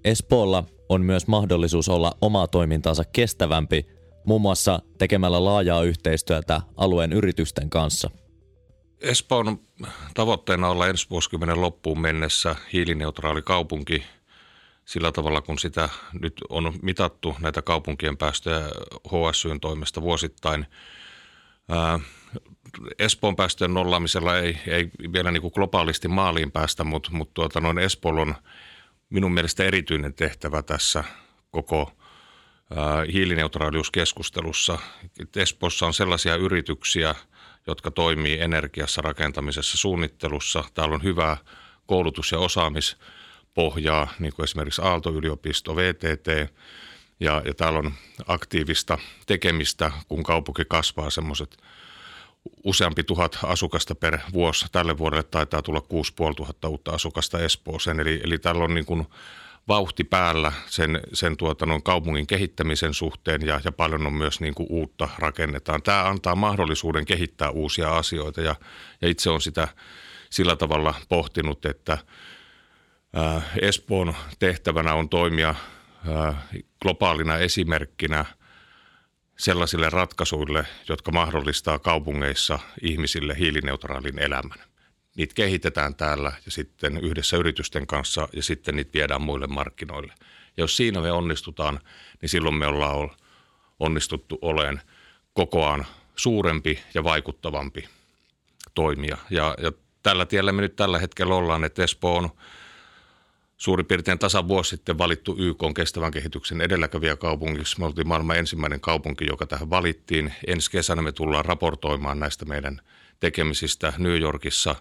Espoolla 0.03 0.63
on 0.89 1.01
myös 1.01 1.27
mahdollisuus 1.27 1.89
olla 1.89 2.17
omaa 2.22 2.48
toimintaansa 2.48 3.03
kestävämpi, 3.03 3.86
muun 4.25 4.41
muassa 4.41 4.79
tekemällä 4.98 5.45
laajaa 5.45 5.83
yhteistyötä 5.83 6.62
alueen 6.77 7.13
yritysten 7.13 7.69
kanssa. 7.69 8.10
Espoon 9.01 9.60
tavoitteena 10.13 10.69
olla 10.69 10.88
ensi 10.88 11.10
vuosikymmenen 11.10 11.62
loppuun 11.62 12.01
mennessä 12.01 12.55
hiilineutraali 12.74 13.41
kaupunki 13.41 14.03
sillä 14.86 15.12
tavalla, 15.12 15.41
kun 15.41 15.60
sitä 15.60 15.89
nyt 16.22 16.33
on 16.50 16.74
mitattu 16.81 17.36
näitä 17.39 17.62
kaupunkien 17.62 18.17
päästöjä 18.17 18.62
HSYn 19.07 19.60
toimesta 19.60 20.01
vuosittain. 20.01 20.65
Espoon 23.00 23.36
päästöjen 23.36 23.74
nollaamisella 23.74 24.38
ei, 24.38 24.57
ei 24.67 24.89
vielä 25.13 25.31
niin 25.31 25.41
kuin 25.41 25.51
globaalisti 25.55 26.07
maaliin 26.07 26.51
päästä, 26.51 26.83
mutta, 26.83 27.10
mutta 27.12 27.33
tuota, 27.33 27.62
noin 27.62 27.79
Espoon 27.79 28.19
on– 28.19 28.36
minun 29.13 29.34
mielestä 29.34 29.63
erityinen 29.63 30.13
tehtävä 30.13 30.62
tässä 30.62 31.03
koko 31.51 31.91
hiilineutraaliuskeskustelussa. 33.13 34.79
Espoossa 35.36 35.86
on 35.86 35.93
sellaisia 35.93 36.36
yrityksiä, 36.36 37.15
jotka 37.67 37.91
toimii 37.91 38.41
energiassa, 38.41 39.01
rakentamisessa, 39.01 39.77
suunnittelussa. 39.77 40.63
Täällä 40.74 40.96
on 40.96 41.03
hyvää 41.03 41.38
koulutus- 41.86 42.32
ja 42.32 42.39
osaamispohjaa, 42.39 44.08
niin 44.20 44.34
kuin 44.34 44.43
esimerkiksi 44.43 44.82
Aalto-yliopisto, 44.82 45.75
VTT, 45.75 46.53
ja, 47.20 47.41
ja 47.46 47.53
täällä 47.53 47.79
on 47.79 47.93
aktiivista 48.27 48.98
tekemistä, 49.25 49.91
kun 50.08 50.24
kaupunki 50.24 50.63
kasvaa 50.70 51.10
semmoiset– 51.10 51.58
useampi 52.63 53.03
tuhat 53.03 53.39
asukasta 53.43 53.95
per 53.95 54.19
vuosi. 54.33 54.65
Tälle 54.71 54.97
vuodelle 54.97 55.23
taitaa 55.23 55.62
tulla 55.62 55.81
6500 55.81 56.69
uutta 56.69 56.91
asukasta 56.91 57.39
Espooseen. 57.39 58.00
Eli, 58.00 58.21
eli 58.23 58.39
täällä 58.39 58.63
on 58.63 58.73
niin 58.73 58.85
kuin 58.85 59.07
vauhti 59.67 60.03
päällä 60.03 60.51
sen, 60.65 61.00
sen 61.13 61.38
tuota, 61.38 61.65
noin 61.65 61.83
kaupungin 61.83 62.27
kehittämisen 62.27 62.93
suhteen 62.93 63.41
ja, 63.41 63.62
ja 63.63 63.71
paljon 63.71 64.07
on 64.07 64.13
myös 64.13 64.39
niin 64.39 64.55
kuin 64.55 64.67
uutta 64.69 65.09
rakennetaan. 65.17 65.81
Tämä 65.81 66.09
antaa 66.09 66.35
mahdollisuuden 66.35 67.05
kehittää 67.05 67.50
uusia 67.50 67.97
asioita 67.97 68.41
ja, 68.41 68.55
ja 69.01 69.09
itse 69.09 69.29
on 69.29 69.41
sitä 69.41 69.67
sillä 70.29 70.55
tavalla 70.55 70.93
pohtinut, 71.09 71.65
että 71.65 71.97
Espoon 73.62 74.15
tehtävänä 74.39 74.93
on 74.93 75.09
toimia 75.09 75.55
globaalina 76.81 77.38
esimerkkinä– 77.38 78.25
sellaisille 79.43 79.89
ratkaisuille, 79.89 80.65
jotka 80.89 81.12
mahdollistaa 81.12 81.79
kaupungeissa 81.79 82.59
ihmisille 82.81 83.38
hiilineutraalin 83.38 84.19
elämän. 84.19 84.57
Niitä 85.15 85.33
kehitetään 85.35 85.95
täällä 85.95 86.31
ja 86.45 86.51
sitten 86.51 86.97
yhdessä 86.97 87.38
yritysten 87.38 87.88
kanssa 87.88 88.27
ja 88.33 88.43
sitten 88.43 88.75
niitä 88.75 88.93
viedään 88.93 89.21
muille 89.21 89.47
markkinoille. 89.47 90.13
Ja 90.57 90.63
jos 90.63 90.77
siinä 90.77 91.01
me 91.01 91.12
onnistutaan, 91.12 91.79
niin 92.21 92.29
silloin 92.29 92.55
me 92.55 92.67
ollaan 92.67 93.09
onnistuttu 93.79 94.39
oleen 94.41 94.81
kokoaan 95.33 95.85
suurempi 96.15 96.79
ja 96.93 97.03
vaikuttavampi 97.03 97.89
toimija. 98.73 99.17
Ja, 99.29 99.55
ja 99.62 99.71
tällä 100.03 100.25
tiellä 100.25 100.51
me 100.51 100.62
nyt 100.62 100.75
tällä 100.75 101.00
hetkellä 101.00 101.35
ollaan, 101.35 101.63
että 101.63 101.83
Espoo 101.83 102.17
on– 102.17 102.29
suurin 103.57 103.86
piirtein 103.86 104.19
tasan 104.19 104.48
vuosi 104.48 104.69
sitten 104.69 104.98
valittu 104.98 105.36
YK 105.39 105.63
on 105.63 105.74
kestävän 105.74 106.12
kehityksen 106.12 106.62
edelläkävijä 106.62 107.15
kaupungiksi. 107.15 107.79
Me 107.79 107.86
oltiin 107.86 108.07
maailman 108.07 108.38
ensimmäinen 108.38 108.79
kaupunki, 108.79 109.25
joka 109.29 109.45
tähän 109.45 109.69
valittiin. 109.69 110.33
Ensi 110.48 110.72
kesänä 110.72 111.01
me 111.01 111.12
tullaan 111.12 111.45
raportoimaan 111.45 112.19
näistä 112.19 112.45
meidän 112.45 112.81
tekemisistä 113.19 113.93
New 113.98 114.19
Yorkissa 114.19 114.75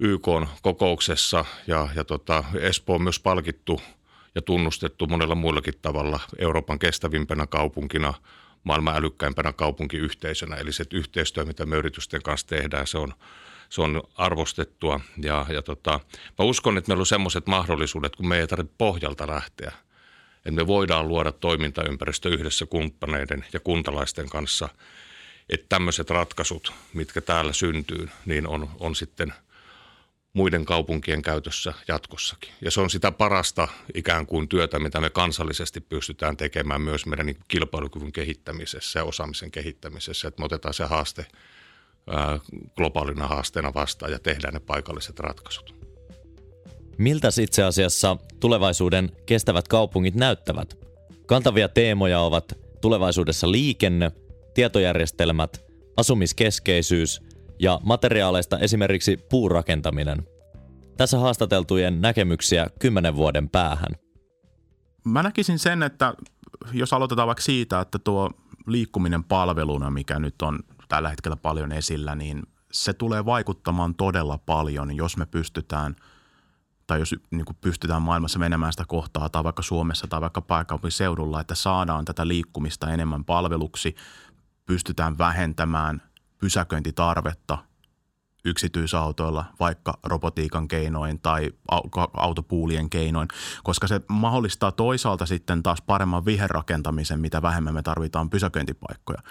YK 0.00 0.26
kokouksessa 0.62 1.44
ja, 1.66 1.88
ja 1.94 2.04
tota, 2.04 2.44
Espoo 2.60 2.94
on 2.94 3.02
myös 3.02 3.20
palkittu 3.20 3.80
ja 4.34 4.42
tunnustettu 4.42 5.06
monella 5.06 5.34
muillakin 5.34 5.74
tavalla 5.82 6.20
Euroopan 6.38 6.78
kestävimpänä 6.78 7.46
kaupunkina, 7.46 8.14
maailman 8.64 8.96
älykkäimpänä 8.96 9.52
kaupunkiyhteisönä. 9.52 10.56
Eli 10.56 10.72
se 10.72 10.84
yhteistyö, 10.92 11.44
mitä 11.44 11.66
me 11.66 11.76
yritysten 11.76 12.22
kanssa 12.22 12.46
tehdään, 12.46 12.86
se 12.86 12.98
on 12.98 13.14
se 13.68 13.82
on 13.82 14.02
arvostettua. 14.14 15.00
Ja, 15.22 15.46
ja 15.48 15.62
tota, 15.62 16.00
mä 16.38 16.44
uskon, 16.44 16.78
että 16.78 16.88
meillä 16.88 17.02
on 17.02 17.06
semmoiset 17.06 17.46
mahdollisuudet, 17.46 18.16
kun 18.16 18.28
me 18.28 18.38
ei 18.38 18.46
tarvitse 18.46 18.74
pohjalta 18.78 19.26
lähteä. 19.26 19.72
Että 20.36 20.50
me 20.50 20.66
voidaan 20.66 21.08
luoda 21.08 21.32
toimintaympäristö 21.32 22.28
yhdessä 22.28 22.66
kumppaneiden 22.66 23.44
ja 23.52 23.60
kuntalaisten 23.60 24.28
kanssa, 24.28 24.68
että 25.48 25.66
tämmöiset 25.68 26.10
ratkaisut, 26.10 26.72
mitkä 26.92 27.20
täällä 27.20 27.52
syntyy, 27.52 28.08
niin 28.26 28.46
on, 28.46 28.70
on 28.78 28.94
sitten 28.94 29.32
muiden 30.32 30.64
kaupunkien 30.64 31.22
käytössä 31.22 31.74
jatkossakin. 31.88 32.52
Ja 32.60 32.70
se 32.70 32.80
on 32.80 32.90
sitä 32.90 33.12
parasta 33.12 33.68
ikään 33.94 34.26
kuin 34.26 34.48
työtä, 34.48 34.78
mitä 34.78 35.00
me 35.00 35.10
kansallisesti 35.10 35.80
pystytään 35.80 36.36
tekemään 36.36 36.80
myös 36.80 37.06
meidän 37.06 37.26
niin 37.26 37.38
kilpailukyvyn 37.48 38.12
kehittämisessä 38.12 38.98
ja 38.98 39.04
osaamisen 39.04 39.50
kehittämisessä, 39.50 40.28
että 40.28 40.40
me 40.40 40.44
otetaan 40.44 40.74
se 40.74 40.84
haaste 40.84 41.26
globaalina 42.76 43.26
haasteena 43.26 43.74
vastaan 43.74 44.12
ja 44.12 44.18
tehdään 44.18 44.54
ne 44.54 44.60
paikalliset 44.60 45.20
ratkaisut. 45.20 45.74
Miltä 46.98 47.28
itse 47.42 47.62
asiassa 47.62 48.16
tulevaisuuden 48.40 49.12
kestävät 49.26 49.68
kaupungit 49.68 50.14
näyttävät? 50.14 50.78
Kantavia 51.26 51.68
teemoja 51.68 52.20
ovat 52.20 52.58
tulevaisuudessa 52.80 53.50
liikenne, 53.50 54.12
tietojärjestelmät, 54.54 55.64
asumiskeskeisyys 55.96 57.22
ja 57.58 57.80
materiaaleista 57.82 58.58
esimerkiksi 58.58 59.16
puurakentaminen. 59.30 60.22
Tässä 60.96 61.18
haastateltujen 61.18 62.00
näkemyksiä 62.00 62.66
kymmenen 62.78 63.16
vuoden 63.16 63.48
päähän. 63.48 63.92
Mä 65.04 65.22
näkisin 65.22 65.58
sen, 65.58 65.82
että 65.82 66.14
jos 66.72 66.92
aloitetaan 66.92 67.26
vaikka 67.26 67.42
siitä, 67.42 67.80
että 67.80 67.98
tuo 67.98 68.30
liikkuminen 68.66 69.24
palveluna, 69.24 69.90
mikä 69.90 70.18
nyt 70.18 70.42
on 70.42 70.58
tällä 70.88 71.08
hetkellä 71.08 71.36
paljon 71.36 71.72
esillä, 71.72 72.14
niin 72.14 72.42
se 72.72 72.92
tulee 72.92 73.24
vaikuttamaan 73.24 73.94
todella 73.94 74.38
paljon, 74.38 74.96
jos 74.96 75.16
me 75.16 75.26
pystytään– 75.26 75.96
tai 76.88 76.98
jos 76.98 77.14
niin 77.30 77.44
kuin 77.44 77.56
pystytään 77.60 78.02
maailmassa 78.02 78.38
menemään 78.38 78.72
sitä 78.72 78.84
kohtaa 78.88 79.28
tai 79.28 79.44
vaikka 79.44 79.62
Suomessa 79.62 80.06
tai 80.06 80.20
vaikka 80.20 80.40
pääkaupunkiseudulla, 80.40 81.40
että 81.40 81.54
saadaan 81.54 82.04
tätä 82.04 82.28
liikkumista 82.28 82.90
enemmän 82.90 83.24
palveluksi, 83.24 83.96
pystytään 84.66 85.18
vähentämään 85.18 86.02
pysäköintitarvetta 86.38 87.58
yksityisautoilla, 88.44 89.44
vaikka 89.60 89.98
robotiikan 90.04 90.68
keinoin 90.68 91.20
tai 91.20 91.50
autopuulien 92.12 92.90
keinoin, 92.90 93.28
koska 93.64 93.86
se 93.86 94.00
mahdollistaa 94.08 94.72
toisaalta 94.72 95.26
sitten 95.26 95.62
taas 95.62 95.82
paremman 95.82 96.24
viherrakentamisen, 96.24 97.20
mitä 97.20 97.42
vähemmän 97.42 97.74
me 97.74 97.82
tarvitaan 97.82 98.30
pysäköintipaikkoja. 98.30 99.22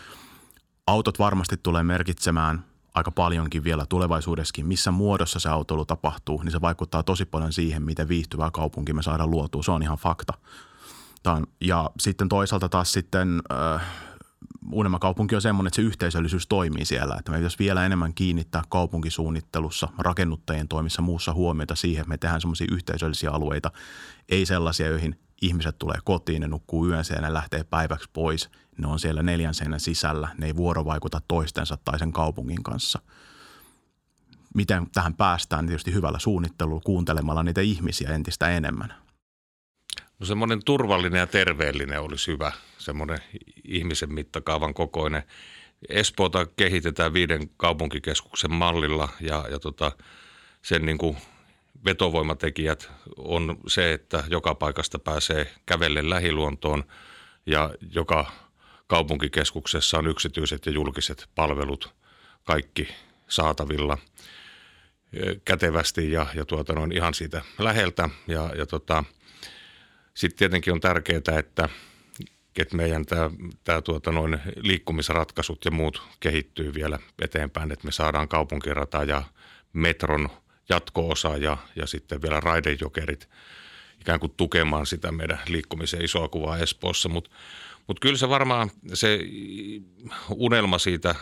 Autot 0.88 1.20
varmasti 1.20 1.58
tulee 1.58 1.84
merkitsemään 1.84 2.66
aika 2.94 3.12
paljonkin 3.12 3.64
vielä 3.64 3.86
tulevaisuudessakin, 3.86 4.68
missä 4.68 4.92
muodossa 4.92 5.40
se 5.40 5.50
autoilu 5.50 5.86
tapahtuu, 5.86 6.42
niin 6.42 6.52
se 6.52 6.62
vaikuttaa 6.62 7.04
tosi 7.04 7.26
paljon 7.26 7.54
siihen, 7.54 7.84
miten 7.84 8.08
viihtyvää 8.08 8.52
kaupunki 8.52 8.94
me 8.94 9.04
saadaan 9.04 9.32
luotua. 9.32 9.64
Se 9.64 9.72
on 9.72 9.84
ihan 9.84 9.98
fakta. 9.98 10.34
Tämän, 11.24 11.44
ja 11.62 11.90
sitten 12.00 12.30
toisaalta 12.30 12.70
taas 12.70 12.94
sitten 12.94 13.42
äh, 13.52 13.82
Uudenmaan 14.72 15.00
kaupunki 15.00 15.36
on 15.36 15.42
semmoinen, 15.42 15.68
että 15.68 15.76
se 15.76 15.82
yhteisöllisyys 15.82 16.48
toimii 16.48 16.86
siellä. 16.86 17.16
Että 17.20 17.32
me 17.32 17.38
pitäisi 17.38 17.60
vielä 17.60 17.86
enemmän 17.86 18.14
kiinnittää 18.14 18.62
kaupunkisuunnittelussa, 18.70 19.88
rakennuttajien 19.98 20.68
toimissa 20.68 21.02
muussa 21.02 21.34
huomiota 21.34 21.76
siihen, 21.76 22.02
että 22.02 22.10
me 22.10 22.18
tehdään 22.18 22.42
semmoisia 22.42 22.68
yhteisöllisiä 22.72 23.32
alueita, 23.32 23.72
ei 24.30 24.46
sellaisia, 24.46 24.88
joihin 24.88 25.20
ihmiset 25.42 25.78
tulee 25.80 25.98
kotiin, 26.04 26.42
ne 26.42 26.48
nukkuu 26.48 26.88
yönsä 26.88 27.14
ja 27.14 27.22
ne 27.22 27.34
lähtee 27.34 27.64
päiväksi 27.64 28.10
pois. 28.14 28.50
Ne 28.78 28.88
on 28.88 29.00
siellä 29.00 29.24
neljän 29.24 29.54
seinän 29.54 29.80
sisällä, 29.80 30.28
ne 30.38 30.46
ei 30.46 30.56
vuorovaikuta 30.56 31.22
toistensa 31.28 31.78
tai 31.84 32.00
sen 32.00 32.12
kaupungin 32.12 32.64
kanssa. 32.64 33.00
Miten 34.56 34.88
tähän 34.94 35.14
päästään? 35.14 35.64
Niin 35.64 35.68
tietysti 35.68 35.94
hyvällä 35.94 36.20
suunnittelulla, 36.20 36.82
kuuntelemalla 36.86 37.44
niitä 37.44 37.62
ihmisiä 37.62 38.10
entistä 38.10 38.50
enemmän. 38.50 38.94
No 40.20 40.26
semmoinen 40.26 40.64
turvallinen 40.66 41.20
ja 41.20 41.28
terveellinen 41.28 42.02
olisi 42.02 42.32
hyvä, 42.32 42.52
semmoinen 42.78 43.20
ihmisen 43.64 44.14
mittakaavan 44.14 44.74
kokoinen. 44.74 45.24
Espoota 45.90 46.46
kehitetään 46.46 47.14
viiden 47.14 47.50
kaupunkikeskuksen 47.58 48.54
mallilla 48.54 49.10
ja, 49.22 49.46
ja 49.52 49.60
tota, 49.60 49.92
sen 50.62 50.86
niin 50.86 50.98
kuin 50.98 51.18
vetovoimatekijät 51.86 52.92
on 53.18 53.58
se, 53.68 53.94
että 53.94 54.24
joka 54.30 54.56
paikasta 54.56 55.00
pääsee 55.00 55.54
kävelle 55.66 56.10
lähiluontoon 56.10 56.84
ja 57.46 57.74
joka 57.92 58.32
kaupunkikeskuksessa 58.88 59.98
on 59.98 60.08
yksityiset 60.08 60.66
ja 60.66 60.72
julkiset 60.72 61.30
palvelut 61.36 61.94
kaikki 62.44 62.88
saatavilla 63.28 63.98
kätevästi 65.46 66.12
ja, 66.12 66.26
ja 66.36 66.46
tuota 66.46 66.74
noin 66.74 66.92
ihan 66.92 67.14
siitä 67.14 67.42
läheltä. 67.60 68.10
Ja, 68.28 68.52
ja 68.58 68.66
tota, 68.66 69.04
sitten 70.14 70.38
tietenkin 70.38 70.74
on 70.74 70.82
tärkeää, 70.82 71.40
että, 71.40 71.70
että 72.60 72.76
meidän 72.76 73.06
tämä, 73.06 73.32
tämä 73.64 73.82
tuota 73.82 74.12
noin 74.12 74.40
liikkumisratkaisut 74.56 75.66
ja 75.66 75.72
muut 75.72 76.02
kehittyy 76.20 76.74
vielä 76.74 77.00
eteenpäin, 77.22 77.72
että 77.72 77.86
me 77.86 77.92
saadaan 77.92 78.28
kaupunkirata 78.28 79.04
ja 79.04 79.24
metron– 79.74 80.30
jatko-osa 80.70 81.38
ja, 81.38 81.58
ja 81.76 81.88
sitten 81.88 82.22
vielä 82.22 82.40
raidejokerit 82.40 83.30
ikään 84.02 84.20
kuin 84.20 84.34
tukemaan 84.38 84.86
sitä 84.86 85.12
meidän 85.12 85.40
liikkumisen 85.48 86.06
isoa 86.06 86.28
kuvaa 86.28 86.58
Espoossa. 86.58 87.10
Mutta 87.10 87.30
mut 87.88 88.00
kyllä 88.00 88.18
se 88.18 88.30
varmaan 88.30 88.72
se 88.94 89.20
unelma 90.30 90.80
siitä 90.80 91.16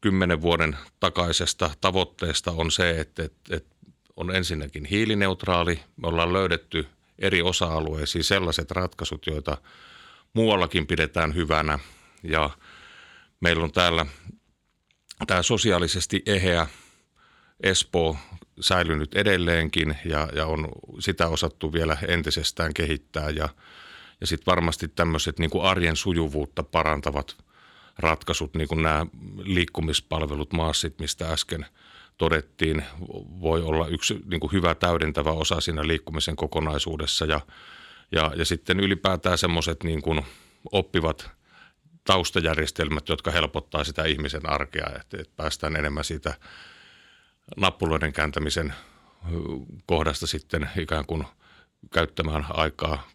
kymmenen 0.00 0.42
vuoden 0.42 0.76
takaisesta 1.00 1.70
tavoitteesta 1.80 2.50
on 2.50 2.70
se, 2.70 3.00
että, 3.00 3.22
että, 3.22 3.56
että 3.56 3.76
on 4.16 4.36
ensinnäkin 4.36 4.84
hiilineutraali. 4.84 5.80
Me 5.96 6.08
ollaan 6.08 6.32
löydetty 6.32 6.86
eri 7.18 7.42
osa-alueisiin 7.42 8.24
sellaiset 8.24 8.70
ratkaisut, 8.70 9.26
joita 9.26 9.58
muuallakin 10.34 10.86
pidetään 10.86 11.34
hyvänä. 11.34 11.78
Ja 12.22 12.50
meillä 13.40 13.64
on 13.64 13.72
täällä 13.72 14.06
tämä 15.26 15.42
sosiaalisesti 15.42 16.22
eheä 16.26 16.66
Espoo 17.62 18.16
säilynyt 18.60 19.14
edelleenkin 19.14 19.98
ja, 20.04 20.28
ja 20.34 20.46
on 20.46 20.68
sitä 20.98 21.28
osattu 21.28 21.72
vielä 21.72 21.96
entisestään 22.08 22.74
kehittää 22.74 23.30
ja, 23.30 23.48
ja 24.20 24.26
sitten 24.26 24.46
varmasti 24.46 24.88
tämmöiset 24.88 25.38
niin 25.38 25.50
kuin 25.50 25.64
arjen 25.64 25.96
sujuvuutta 25.96 26.62
parantavat 26.62 27.36
ratkaisut, 27.98 28.54
niin 28.54 28.68
kuin 28.68 28.82
nämä 28.82 29.06
liikkumispalvelut 29.44 30.52
maassit, 30.52 30.98
mistä 30.98 31.32
äsken 31.32 31.66
todettiin, 32.18 32.84
voi 33.40 33.62
olla 33.62 33.86
yksi 33.86 34.20
niin 34.30 34.40
kuin 34.40 34.52
hyvä 34.52 34.74
täydentävä 34.74 35.30
osa 35.30 35.60
siinä 35.60 35.86
liikkumisen 35.86 36.36
kokonaisuudessa 36.36 37.24
ja, 37.24 37.40
ja, 38.12 38.32
ja 38.36 38.44
sitten 38.44 38.80
ylipäätään 38.80 39.38
semmoiset 39.38 39.84
niin 39.84 40.02
kuin 40.02 40.26
oppivat 40.72 41.30
taustajärjestelmät, 42.04 43.08
jotka 43.08 43.30
helpottaa 43.30 43.84
sitä 43.84 44.04
ihmisen 44.04 44.50
arkea, 44.50 44.86
että, 45.00 45.16
että 45.20 45.32
päästään 45.36 45.76
enemmän 45.76 46.04
siitä– 46.04 46.34
nappuloiden 47.56 48.12
kääntämisen 48.12 48.74
kohdasta 49.86 50.26
sitten 50.26 50.70
ikään 50.78 51.06
kuin 51.06 51.24
käyttämään 51.92 52.46
aikaa 52.48 53.08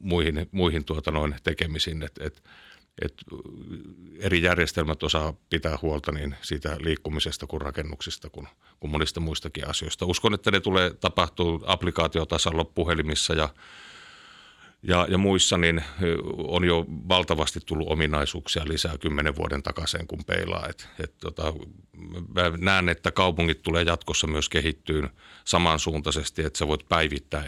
muihin, 0.00 0.48
muihin 0.52 0.84
tuota 0.84 1.10
noin 1.10 1.34
tekemisiin, 1.44 2.02
että 2.02 2.24
et, 2.24 2.42
et 3.02 3.14
eri 4.18 4.42
järjestelmät 4.42 5.02
osaa 5.02 5.34
pitää 5.50 5.78
huolta 5.82 6.12
niin 6.12 6.34
siitä 6.42 6.76
liikkumisesta 6.80 7.46
kuin 7.46 7.60
rakennuksista 7.60 8.30
kuin, 8.30 8.48
kuin 8.80 8.90
monista 8.90 9.20
muistakin 9.20 9.68
asioista. 9.68 10.06
Uskon, 10.06 10.34
että 10.34 10.50
ne 10.50 10.60
tulee 10.60 10.94
tapahtuu 10.94 11.62
applikaatiotasolla 11.66 12.64
puhelimissa 12.64 13.34
ja 13.34 13.48
ja, 14.88 15.06
ja 15.10 15.18
muissa 15.18 15.58
niin 15.58 15.84
on 16.36 16.64
jo 16.64 16.84
valtavasti 16.88 17.60
tullut 17.66 17.88
ominaisuuksia 17.90 18.62
lisää 18.66 18.98
kymmenen 18.98 19.36
vuoden 19.36 19.62
takaisin, 19.62 20.06
kun 20.06 20.24
peilaa. 20.26 20.66
Et, 20.68 20.88
et, 21.04 21.14
tota, 21.20 21.54
mä 22.34 22.52
näen, 22.58 22.88
että 22.88 23.10
kaupungit 23.10 23.62
tulee 23.62 23.82
jatkossa 23.82 24.26
myös 24.26 24.48
kehittyyn 24.48 25.10
samansuuntaisesti, 25.44 26.44
että 26.44 26.58
sä 26.58 26.68
voit 26.68 26.88
päivittää, 26.88 27.44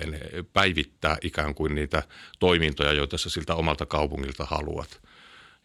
päivittää 0.53 1.16
ikään 1.22 1.55
kuin 1.55 1.74
niitä 1.74 2.03
toimintoja, 2.38 2.92
joita 2.92 3.18
sä 3.18 3.31
siltä 3.31 3.55
omalta 3.55 3.87
kaupungilta 3.87 4.44
haluat. 4.44 5.00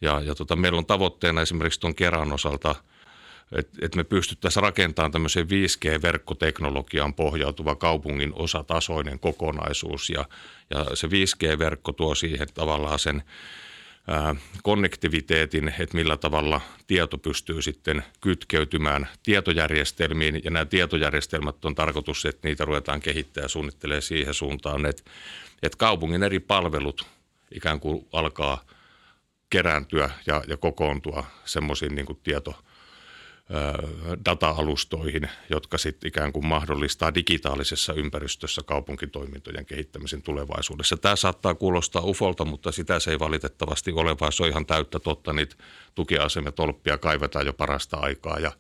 Ja, 0.02 0.22
ja 0.22 0.36
tota, 0.36 0.56
meillä 0.56 0.78
on 0.78 0.86
tavoitteena 0.86 1.42
esimerkiksi 1.42 1.80
tuon 1.80 1.96
kerran 1.96 2.34
osalta– 2.34 2.76
että 3.52 3.78
et 3.82 3.96
me 3.96 4.04
pystyttäisiin 4.04 4.64
rakentamaan 4.64 5.12
tämmöisen 5.12 5.48
5G-verkkoteknologiaan 5.48 7.14
pohjautuva 7.14 7.76
kaupungin 7.76 8.34
osatasoinen 8.34 9.20
kokonaisuus. 9.20 10.10
Ja, 10.10 10.26
ja 10.70 10.86
se 10.94 11.08
5G-verkko 11.08 11.92
tuo 11.92 12.16
siihen 12.16 12.48
tavallaan 12.54 13.00
sen 13.00 13.24
ää, 14.08 14.36
konnektiviteetin, 14.64 15.68
että 15.80 15.98
millä 15.98 16.18
tavalla 16.18 16.62
tieto 16.88 17.18
pystyy 17.18 17.62
sitten 17.62 18.04
kytkeytymään 18.22 19.08
tietojärjestelmiin. 19.24 20.42
Ja 20.44 20.52
nämä 20.52 20.66
tietojärjestelmät 20.66 21.66
on 21.66 21.76
tarkoitus, 21.76 22.26
että 22.26 22.48
niitä 22.48 22.66
ruvetaan 22.66 23.02
kehittämään 23.02 23.46
ja 23.46 23.50
suunnittelee 23.50 24.02
siihen 24.02 24.34
suuntaan, 24.34 24.86
että, 24.86 25.04
että 25.64 25.78
kaupungin 25.78 26.24
eri 26.24 26.40
palvelut 26.40 27.06
ikään 27.52 27.80
kuin 27.80 28.08
alkaa 28.12 28.66
kerääntyä 29.50 30.10
ja, 30.26 30.44
ja 30.48 30.58
kokoontua 30.58 31.26
semmoisiin 31.46 31.96
niin 31.96 32.20
tieto 32.24 32.56
data-alustoihin, 34.26 35.30
jotka 35.50 35.78
sitten 35.78 36.08
ikään 36.08 36.34
kuin 36.34 36.46
mahdollistaa 36.46 37.14
digitaalisessa 37.14 37.94
ympäristössä 37.94 38.62
kaupunkitoimintojen 38.66 39.66
kehittämisen 39.66 40.22
tulevaisuudessa. 40.22 40.98
Tämä 40.98 41.16
saattaa 41.16 41.56
kuulostaa 41.56 42.02
ufolta, 42.02 42.46
mutta 42.46 42.72
sitä 42.72 43.00
se 43.00 43.12
ei 43.12 43.20
valitettavasti 43.20 43.92
ole, 43.92 44.16
vaan 44.20 44.32
se 44.32 44.44
on 44.44 44.50
ihan 44.50 44.66
täyttä 44.66 45.00
totta. 45.00 45.34
Niitä 45.34 45.56
tukiasemia 45.96 46.52
tolppia 46.52 46.98
kaivetaan 46.98 47.46
jo 47.46 47.54
parasta 47.54 47.98
aikaa 47.98 48.40
ja 48.40 48.52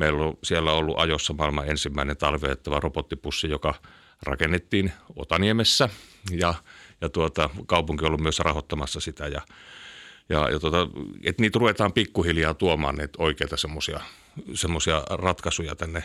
Meillä 0.00 0.24
on 0.24 0.38
siellä 0.44 0.72
ollut 0.72 0.98
ajossa 0.98 1.32
maailman 1.32 1.68
ensimmäinen 1.68 2.16
talveettava 2.16 2.80
robottipussi, 2.80 3.50
joka 3.50 3.74
rakennettiin 4.22 4.92
Otaniemessä 5.16 5.88
ja, 6.30 6.54
ja 7.00 7.08
tuota, 7.08 7.50
kaupunki 7.66 8.04
on 8.04 8.06
ollut 8.06 8.20
myös 8.20 8.38
rahoittamassa 8.38 9.00
sitä 9.00 9.26
ja 9.26 9.40
ja, 10.30 10.48
ja 10.50 10.58
tuota, 10.58 10.88
että 11.24 11.42
niitä 11.42 11.58
ruvetaan 11.58 11.92
pikkuhiljaa 11.92 12.54
tuomaan 12.54 12.94
niitä 12.94 13.14
oikeita 13.18 13.56
semmoisia 14.54 15.02
ratkaisuja 15.10 15.76
tänne 15.76 16.02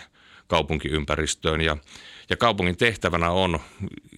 kaupunkiympäristöön. 0.48 1.62
Ja, 1.62 1.78
ja 2.30 2.38
kaupungin 2.38 2.78
tehtävänä 2.78 3.30
on, 3.30 3.60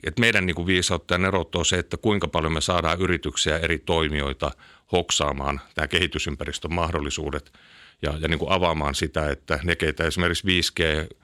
että 0.03 0.21
meidän 0.21 0.45
niin 0.45 0.55
kuin 0.55 0.67
viisautta 0.67 1.13
ja 1.13 1.17
neroutta 1.17 1.59
on 1.59 1.65
se, 1.65 1.79
että 1.79 1.97
kuinka 1.97 2.27
paljon 2.27 2.53
me 2.53 2.61
saadaan 2.61 3.01
yrityksiä 3.01 3.57
eri 3.57 3.79
toimijoita 3.79 4.51
hoksaamaan 4.91 5.61
tämä 5.75 5.87
kehitysympäristön 5.87 6.73
mahdollisuudet 6.73 7.53
ja, 8.01 8.13
ja 8.19 8.27
niin 8.27 8.39
kuin 8.39 8.51
avaamaan 8.51 8.95
sitä, 8.95 9.29
että 9.29 9.59
ne, 9.63 9.75
keitä 9.75 10.03
esimerkiksi 10.03 10.47
5G 10.47 11.15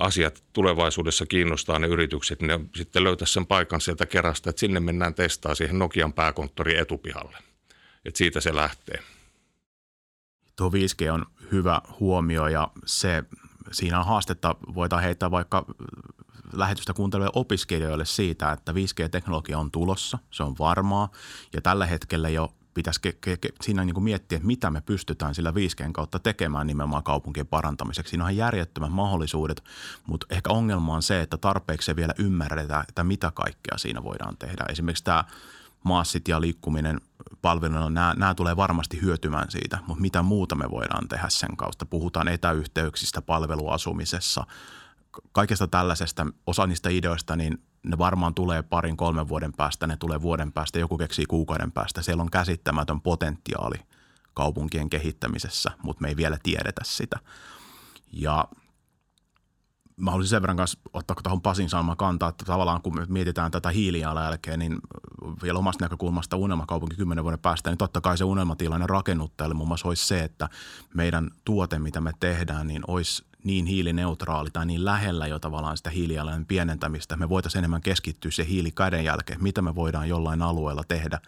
asiat 0.00 0.42
tulevaisuudessa 0.52 1.26
kiinnostaa 1.26 1.78
ne 1.78 1.86
yritykset, 1.86 2.42
ne 2.42 2.60
sitten 2.76 3.04
löytää 3.04 3.26
sen 3.26 3.46
paikan 3.46 3.80
sieltä 3.80 4.06
kerrasta, 4.06 4.50
että 4.50 4.60
sinne 4.60 4.80
mennään 4.80 5.14
testaa 5.14 5.54
siihen 5.54 5.78
Nokian 5.78 6.12
pääkonttorin 6.12 6.78
etupihalle. 6.78 7.51
Että 8.04 8.18
siitä 8.18 8.40
se 8.40 8.54
lähtee. 8.54 9.02
Tuo 10.56 10.70
5G 10.70 11.10
on 11.12 11.26
hyvä 11.52 11.80
huomio 12.00 12.46
ja 12.46 12.68
se, 12.84 13.24
siinä 13.72 13.98
on 14.00 14.06
haastetta, 14.06 14.54
voidaan 14.74 15.02
heittää 15.02 15.30
vaikka 15.30 15.66
lähetystä 16.52 16.94
kuunteleville 16.94 17.32
opiskelijoille 17.34 18.04
siitä, 18.04 18.52
että 18.52 18.72
5G-teknologia 18.72 19.58
on 19.58 19.70
tulossa, 19.70 20.18
se 20.30 20.42
on 20.42 20.54
varmaa 20.58 21.08
ja 21.52 21.60
tällä 21.60 21.86
hetkellä 21.86 22.28
jo 22.28 22.54
pitäisi 22.74 23.00
ke- 23.06 23.12
ke- 23.26 23.38
ke- 23.46 23.56
siinä 23.60 23.84
niin 23.84 23.94
kuin 23.94 24.04
miettiä, 24.04 24.36
että 24.36 24.46
mitä 24.46 24.70
me 24.70 24.80
pystytään 24.80 25.34
sillä 25.34 25.50
5Gn 25.50 25.92
kautta 25.92 26.18
tekemään 26.18 26.66
nimenomaan 26.66 27.02
kaupunkien 27.02 27.46
parantamiseksi. 27.46 28.10
Siinä 28.10 28.24
on 28.24 28.36
järjettömät 28.36 28.92
mahdollisuudet, 28.92 29.64
mutta 30.06 30.26
ehkä 30.30 30.50
ongelma 30.50 30.94
on 30.94 31.02
se, 31.02 31.20
että 31.20 31.36
tarpeeksi 31.36 31.86
se 31.86 31.96
vielä 31.96 32.14
ymmärretään, 32.18 32.84
että 32.88 33.04
mitä 33.04 33.30
kaikkea 33.34 33.78
siinä 33.78 34.02
voidaan 34.02 34.36
tehdä. 34.36 34.64
Esimerkiksi 34.68 35.04
tämä 35.04 35.24
maassit 35.82 36.28
ja 36.28 36.40
liikkuminen 36.40 37.00
palveluna, 37.42 37.90
nämä, 37.90 38.14
nämä 38.16 38.34
tulee 38.34 38.56
varmasti 38.56 39.00
hyötymään 39.02 39.50
siitä, 39.50 39.78
mutta 39.86 40.00
mitä 40.00 40.22
muuta 40.22 40.54
me 40.54 40.70
voidaan 40.70 41.08
tehdä 41.08 41.28
sen 41.28 41.56
kautta. 41.56 41.86
Puhutaan 41.86 42.28
etäyhteyksistä 42.28 43.22
palveluasumisessa, 43.22 44.46
kaikesta 45.32 45.68
tällaisesta, 45.68 46.26
osa 46.46 46.66
niistä 46.66 46.90
ideoista, 46.90 47.36
niin 47.36 47.62
ne 47.82 47.98
varmaan 47.98 48.34
tulee 48.34 48.62
parin 48.62 48.96
kolmen 48.96 49.28
vuoden 49.28 49.52
päästä, 49.52 49.86
ne 49.86 49.96
tulee 49.96 50.22
vuoden 50.22 50.52
päästä, 50.52 50.78
joku 50.78 50.98
keksii 50.98 51.26
kuukauden 51.26 51.72
päästä. 51.72 52.02
Siellä 52.02 52.22
on 52.22 52.30
käsittämätön 52.30 53.00
potentiaali 53.00 53.76
kaupunkien 54.34 54.90
kehittämisessä, 54.90 55.70
mutta 55.82 56.02
me 56.02 56.08
ei 56.08 56.16
vielä 56.16 56.38
tiedetä 56.42 56.80
sitä. 56.84 57.18
Ja 58.12 58.48
mä 60.02 60.10
haluaisin 60.10 60.30
sen 60.30 60.42
verran 60.42 60.56
kanssa 60.56 60.78
ottaa 60.92 61.16
tuohon 61.22 61.42
Pasin 61.42 61.68
saamaan 61.68 61.96
kantaa, 61.96 62.28
että 62.28 62.44
tavallaan 62.44 62.82
kun 62.82 63.06
mietitään 63.08 63.50
tätä 63.50 63.70
hiilijalanjälkeä, 63.70 64.56
niin 64.56 64.78
vielä 65.42 65.58
omasta 65.58 65.84
näkökulmasta 65.84 66.36
unelmakaupunki 66.36 66.96
kymmenen 66.96 67.24
vuoden 67.24 67.38
päästä, 67.38 67.70
niin 67.70 67.78
totta 67.78 68.00
kai 68.00 68.18
se 68.18 68.24
unelmatilanne 68.24 68.86
rakennuttajalle 68.86 69.54
muun 69.54 69.68
muassa 69.68 69.88
olisi 69.88 70.06
se, 70.06 70.24
että 70.24 70.48
meidän 70.94 71.30
tuote, 71.44 71.78
mitä 71.78 72.00
me 72.00 72.12
tehdään, 72.20 72.66
niin 72.66 72.82
olisi 72.86 73.24
niin 73.44 73.66
hiilineutraali 73.66 74.50
tai 74.50 74.66
niin 74.66 74.84
lähellä 74.84 75.26
jo 75.26 75.38
tavallaan 75.38 75.76
sitä 75.76 75.90
hiilijalanjäljen 75.90 76.46
pienentämistä. 76.46 77.16
Me 77.16 77.28
voitaisiin 77.28 77.60
enemmän 77.60 77.82
keskittyä 77.82 78.30
se 78.30 78.46
hiilikäden 78.48 79.04
jälkeen, 79.04 79.42
mitä 79.42 79.62
me 79.62 79.74
voidaan 79.74 80.08
jollain 80.08 80.42
alueella 80.42 80.84
tehdä 80.88 81.18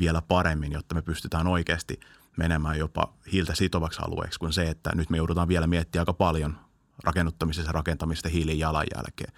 vielä 0.00 0.22
paremmin, 0.22 0.72
jotta 0.72 0.94
me 0.94 1.02
pystytään 1.02 1.46
oikeasti 1.46 2.00
menemään 2.36 2.78
jopa 2.78 3.12
hiiltä 3.32 3.54
sitovaksi 3.54 4.00
alueeksi 4.02 4.38
kuin 4.38 4.52
se, 4.52 4.68
että 4.68 4.90
nyt 4.94 5.10
me 5.10 5.16
joudutaan 5.16 5.48
vielä 5.48 5.66
miettimään 5.66 6.02
aika 6.02 6.12
paljon 6.12 6.65
rakennuttamisessa 7.04 7.72
rakentamista 7.72 8.28
hiilijalanjälkeen. 8.28 9.32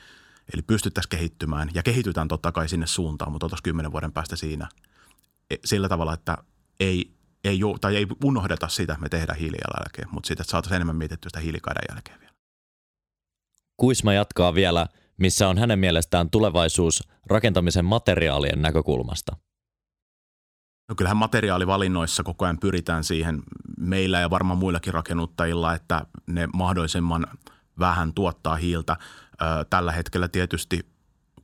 Eli 0.55 0.63
pystyttäisiin 0.63 1.11
kehittymään 1.11 1.71
ja 1.75 1.83
kehitytään 1.83 2.29
totta 2.29 2.53
kai 2.53 2.69
sinne 2.69 2.87
suuntaan, 2.87 3.33
mutta 3.33 3.47
oltaisiin 3.47 3.63
kymmenen 3.65 3.93
vuoden 3.93 4.13
päästä 4.13 4.37
siinä 4.37 4.69
e, 5.51 5.57
sillä 5.65 5.89
tavalla, 5.89 6.15
että 6.15 6.39
ei, 6.81 7.11
ei, 7.45 7.61
tai 7.81 7.97
ei 7.97 8.07
unohdeta 8.25 8.69
sitä, 8.69 8.93
että 8.93 9.03
me 9.03 9.09
tehdään 9.09 9.39
hiilijalanjälkeen, 9.39 10.09
mutta 10.11 10.27
siitä, 10.27 10.43
että 10.43 10.51
saataisiin 10.51 10.77
enemmän 10.77 10.97
mietittyä 10.97 11.29
sitä 11.29 11.41
hiilikaiden 11.41 11.85
jälkeen 11.95 12.21
vielä. 12.21 12.33
Kuisma 13.77 14.13
jatkaa 14.13 14.55
vielä, 14.55 14.87
missä 15.17 15.49
on 15.49 15.59
hänen 15.59 15.79
mielestään 15.79 16.31
tulevaisuus 16.31 17.09
rakentamisen 17.27 17.85
materiaalien 17.85 18.63
näkökulmasta. 18.63 19.37
No 20.89 20.95
kyllähän 20.95 21.17
materiaalivalinnoissa 21.17 22.23
koko 22.23 22.45
ajan 22.45 22.59
pyritään 22.59 23.05
siihen 23.05 23.43
meillä 23.79 24.21
ja 24.21 24.31
varmaan 24.31 24.59
muillakin 24.59 24.95
rakennuttajilla, 24.95 25.75
että 25.75 26.07
ne 26.27 26.49
mahdollisimman 26.55 27.27
vähän 27.79 28.15
tuottaa 28.15 28.57
hiiltä. 28.57 28.97
Tällä 29.71 29.93
hetkellä 29.93 30.29
tietysti, 30.29 30.87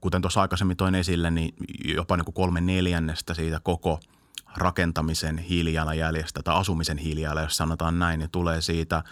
kuten 0.01 0.23
tuossa 0.23 0.41
aikaisemmin 0.41 0.77
toin 0.77 0.95
esille, 0.95 1.31
niin 1.31 1.55
jopa 1.85 2.17
niin 2.17 2.25
kuin 2.25 2.35
kolme 2.35 2.61
neljännestä 2.61 3.35
siitä 3.35 3.61
koko 3.61 4.01
rakentamisen 4.57 5.39
hiilijalanjäljestä 5.39 6.43
tai 6.43 6.55
asumisen 6.55 6.99
hiilijalanjäljestä, 6.99 7.53
jos 7.53 7.57
sanotaan 7.57 7.99
näin, 7.99 8.19
niin 8.19 8.31
tulee 8.31 8.61
siitä 8.61 9.05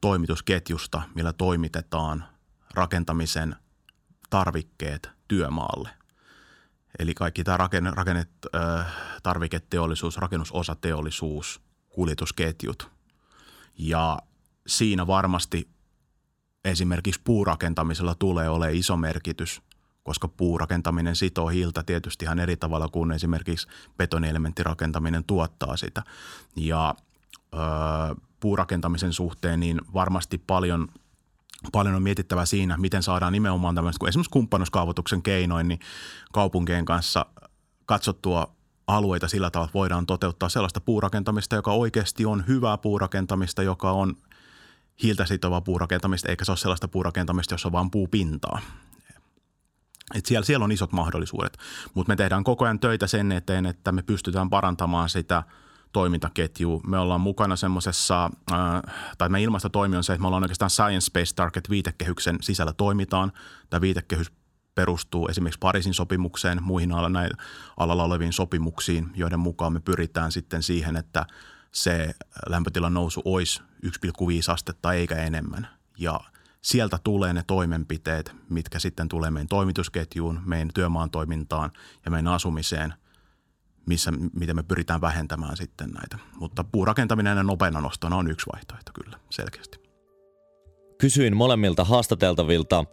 toimitusketjusta, 0.00 1.02
millä 1.14 1.32
toimitetaan 1.32 2.24
rakentamisen 2.74 3.56
tarvikkeet 4.30 5.10
työmaalle. 5.28 5.88
Eli 6.98 7.14
kaikki 7.14 7.44
tämä 7.44 7.56
rakenne, 7.56 7.90
rakennet, 7.90 8.30
äh, 8.54 8.86
tarviketeollisuus, 9.22 10.16
rakennusosateollisuus, 10.16 11.60
kuljetusketjut. 11.88 12.90
Ja 13.78 14.18
siinä 14.66 15.06
varmasti 15.06 15.68
esimerkiksi 16.64 17.20
puurakentamisella 17.24 18.14
tulee 18.14 18.48
olemaan 18.48 18.76
iso 18.76 18.96
merkitys, 18.96 19.62
koska 20.02 20.28
puurakentaminen 20.28 21.16
sitoo 21.16 21.48
hiiltä 21.48 21.82
tietysti 21.82 22.24
ihan 22.24 22.38
eri 22.38 22.56
tavalla 22.56 22.88
kuin 22.88 23.12
esimerkiksi 23.12 23.68
betonielementtirakentaminen 23.96 25.24
tuottaa 25.24 25.76
sitä. 25.76 26.02
Ja 26.56 26.94
ö, 27.54 27.58
puurakentamisen 28.40 29.12
suhteen 29.12 29.60
niin 29.60 29.80
varmasti 29.94 30.38
paljon– 30.38 30.88
paljon 31.72 31.94
on 31.94 32.02
mietittävä 32.02 32.46
siinä, 32.46 32.76
miten 32.76 33.02
saadaan 33.02 33.32
nimenomaan 33.32 33.74
tämmöistä, 33.74 33.98
kun 33.98 34.08
esimerkiksi 34.08 34.30
kumppanuuskaavoituksen 34.30 35.22
keinoin, 35.22 35.68
niin 35.68 35.80
kaupunkien 36.32 36.84
kanssa 36.84 37.26
katsottua 37.86 38.54
alueita 38.86 39.28
sillä 39.28 39.50
tavalla, 39.50 39.68
että 39.68 39.78
voidaan 39.78 40.06
toteuttaa 40.06 40.48
sellaista 40.48 40.80
puurakentamista, 40.80 41.56
joka 41.56 41.72
oikeasti 41.72 42.26
on 42.26 42.44
hyvää 42.48 42.78
puurakentamista, 42.78 43.62
joka 43.62 43.90
on 43.92 44.16
hiiltä 45.02 45.26
sitovaa 45.26 45.60
puurakentamista, 45.60 46.28
eikä 46.28 46.44
se 46.44 46.52
ole 46.52 46.56
sellaista 46.56 46.88
puurakentamista, 46.88 47.54
jossa 47.54 47.68
on 47.68 47.72
vain 47.72 47.90
puupintaa. 47.90 48.60
Et 50.14 50.26
siellä, 50.26 50.44
siellä 50.44 50.64
on 50.64 50.72
isot 50.72 50.92
mahdollisuudet, 50.92 51.58
mutta 51.94 52.12
me 52.12 52.16
tehdään 52.16 52.44
koko 52.44 52.64
ajan 52.64 52.80
töitä 52.80 53.06
sen 53.06 53.32
eteen, 53.32 53.66
että 53.66 53.92
me 53.92 54.02
pystytään 54.02 54.50
parantamaan 54.50 55.08
sitä 55.08 55.42
toimintaketju. 55.92 56.80
Me 56.86 56.98
ollaan 56.98 57.20
mukana 57.20 57.56
semmoisessa, 57.56 58.30
äh, 58.52 58.58
tai 59.18 59.28
meidän 59.28 59.44
ilmastotoimi 59.44 59.96
on 59.96 60.04
se, 60.04 60.12
että 60.12 60.20
me 60.20 60.26
ollaan 60.26 60.42
oikeastaan 60.42 60.70
Science 60.70 61.10
Based 61.12 61.34
Target 61.36 61.70
viitekehyksen 61.70 62.38
sisällä 62.40 62.72
toimitaan. 62.72 63.32
Tämä 63.70 63.80
viitekehys 63.80 64.32
perustuu 64.74 65.28
esimerkiksi 65.28 65.58
Pariisin 65.58 65.94
sopimukseen, 65.94 66.62
muihin 66.62 66.92
alalla 67.76 68.04
oleviin 68.04 68.32
sopimuksiin, 68.32 69.10
joiden 69.14 69.40
mukaan 69.40 69.72
me 69.72 69.80
pyritään 69.80 70.32
sitten 70.32 70.62
siihen, 70.62 70.96
että 70.96 71.26
se 71.72 72.14
lämpötilan 72.48 72.94
nousu 72.94 73.22
olisi 73.24 73.62
1,5 73.86 74.52
astetta 74.52 74.92
eikä 74.92 75.14
enemmän. 75.14 75.68
Ja 75.98 76.20
sieltä 76.62 76.98
tulee 77.04 77.32
ne 77.32 77.42
toimenpiteet, 77.46 78.32
mitkä 78.48 78.78
sitten 78.78 79.08
tulee 79.08 79.30
meidän 79.30 79.48
toimitusketjuun, 79.48 80.40
meidän 80.44 80.70
työmaan 80.74 81.10
toimintaan 81.10 81.70
ja 82.04 82.10
meidän 82.10 82.32
asumiseen, 82.32 82.94
missä, 83.88 84.12
miten 84.40 84.56
me 84.56 84.62
pyritään 84.62 85.00
vähentämään 85.00 85.56
sitten 85.56 85.90
näitä. 85.90 86.18
Mutta 86.40 86.64
puurakentaminen 86.64 87.36
ja 87.36 87.42
nopeana 87.42 87.80
nostona 87.80 88.16
on 88.16 88.30
yksi 88.30 88.46
vaihtoehto 88.52 88.92
kyllä, 89.04 89.18
selkeästi. 89.30 89.78
Kysyin 90.98 91.36
molemmilta 91.36 91.84
haastateltavilta, 91.84 92.84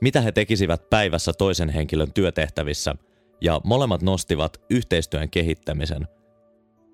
mitä 0.00 0.20
he 0.20 0.32
tekisivät 0.32 0.90
päivässä 0.90 1.32
toisen 1.32 1.68
henkilön 1.68 2.12
työtehtävissä, 2.12 2.94
ja 3.40 3.60
molemmat 3.64 4.02
nostivat 4.02 4.60
yhteistyön 4.70 5.30
kehittämisen. 5.30 6.08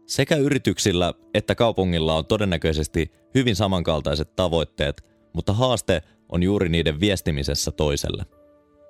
Sekä 0.07 0.37
yrityksillä 0.37 1.15
että 1.35 1.55
kaupungilla 1.55 2.15
on 2.15 2.27
todennäköisesti 2.27 3.13
hyvin 3.35 3.57
samankaltaiset 3.57 4.37
tavoitteet, 4.37 5.05
mutta 5.33 5.53
haaste 5.53 6.03
on 6.29 6.43
juuri 6.43 6.69
niiden 6.69 7.01
viestimisessä 7.01 7.71
toiselle 7.73 8.25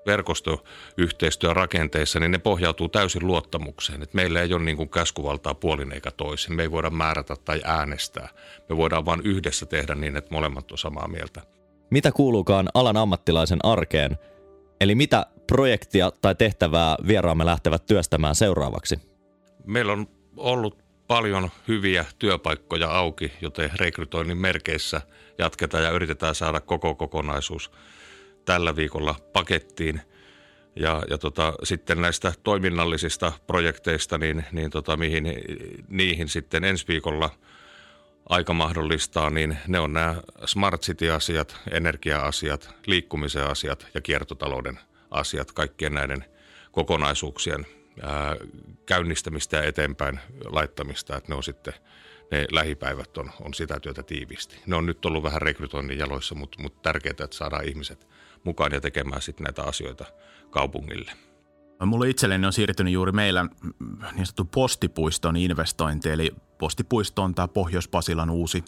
verkostoyhteistyörakenteissa, 0.09 2.21
niin 2.21 2.31
ne 2.31 2.39
pohjautuu 2.39 2.89
täysin 2.89 3.27
luottamukseen. 3.27 4.03
Että 4.03 4.17
meillä 4.17 4.43
ei 4.43 4.55
ole 4.55 4.63
niin 4.63 4.77
kuin 4.77 4.89
käskuvaltaa 4.89 5.55
puolin 5.55 5.93
eikä 5.93 6.11
toisin. 6.11 6.57
Me 6.57 6.63
ei 6.63 6.71
voida 6.71 6.91
määrätä 6.91 7.37
tai 7.45 7.61
äänestää. 7.65 8.29
Me 8.69 8.77
voidaan 8.77 9.05
vain 9.05 9.21
yhdessä 9.25 9.67
tehdä 9.67 9.95
niin, 9.95 10.17
että 10.17 10.35
molemmat 10.35 10.73
on 10.73 10.79
samaa 10.79 11.09
mieltä. 11.09 11.43
Mitä 11.91 12.13
kuuluukaan 12.13 12.69
alan 12.75 12.97
ammattilaisen 12.97 13.59
arkeen? 13.63 14.19
Eli 14.81 14.95
mitä 14.95 15.27
projektia 15.47 16.13
tai 16.23 16.35
tehtävää 16.35 16.97
vieraamme 17.07 17.47
lähtevät 17.47 17.87
työstämään 17.87 18.35
seuraavaksi? 18.35 18.99
Meillä 19.67 19.93
on 19.93 20.07
ollut 20.37 20.79
paljon 21.07 21.51
hyviä 21.69 22.05
työpaikkoja 22.19 22.91
auki, 22.91 23.33
joten 23.41 23.71
rekrytoinnin 23.77 24.39
merkeissä 24.39 25.01
jatketaan 25.39 25.85
ja 25.85 25.91
yritetään 25.91 26.35
saada 26.35 26.61
koko 26.61 26.95
kokonaisuus 26.95 27.71
tällä 28.49 28.77
viikolla 28.77 29.15
pakettiin. 29.33 30.01
Ja, 30.77 31.03
ja 31.11 31.19
tota, 31.19 31.53
sitten 31.63 32.01
näistä 32.01 32.33
toiminnallisista 32.43 33.33
projekteista, 33.47 34.19
niin, 34.19 34.45
niin 34.53 34.71
tota, 34.71 34.97
mihin, 34.97 35.25
niihin 35.89 36.29
sitten 36.29 36.65
ensi 36.65 36.89
viikolla 36.89 37.31
aika 38.29 38.53
mahdollistaa, 38.53 39.31
niin 39.31 39.59
ne 39.67 39.79
on 39.79 39.93
nämä 39.93 40.15
smart 40.45 40.83
city-asiat, 40.83 41.57
energia-asiat, 41.71 42.71
liikkumisen 42.87 43.45
asiat 43.45 43.87
ja 43.95 44.01
kiertotalouden 44.01 44.79
asiat, 45.11 45.53
kaikkien 45.53 45.95
näiden 45.95 46.25
kokonaisuuksien 46.73 47.67
ää, 48.03 48.37
käynnistämistä 48.87 49.57
ja 49.57 49.63
eteenpäin 49.63 50.21
laittamista, 50.45 51.17
että 51.17 51.33
ne 51.33 51.37
on 51.37 51.43
sitten 51.43 51.75
ne 52.31 52.47
lähipäivät 52.53 53.19
on, 53.19 53.31
on 53.41 53.55
sitä 53.55 53.81
työtä 53.81 54.03
tiivisti. 54.03 54.59
Ne 54.67 54.77
on 54.77 54.87
nyt 54.87 55.05
ollut 55.05 55.23
vähän 55.23 55.43
rekrytoinnin 55.43 55.99
jaloissa, 55.99 56.35
mutta, 56.35 56.63
mutta 56.63 56.79
tärkeää, 56.83 57.11
että 57.11 57.37
saadaan 57.37 57.65
ihmiset 57.65 58.07
mukaan 58.45 58.73
ja 58.73 58.81
tekemään 58.81 59.23
sitten 59.23 59.45
näitä 59.45 59.63
asioita 59.63 60.05
kaupungille. 60.51 61.13
Mulle 61.87 62.09
itselleni 62.09 62.47
on 62.47 62.53
siirtynyt 62.53 62.93
juuri 62.93 63.13
meillä 63.13 63.47
niin 64.13 64.27
sanottu 64.27 64.45
postipuiston 64.45 65.37
investointi, 65.37 66.11
eli 66.11 66.35
postipuisto 66.59 67.23
on 67.23 67.35
tämä 67.35 67.49
Pohjois-Pasilan 67.49 68.31
uusi 68.31 68.65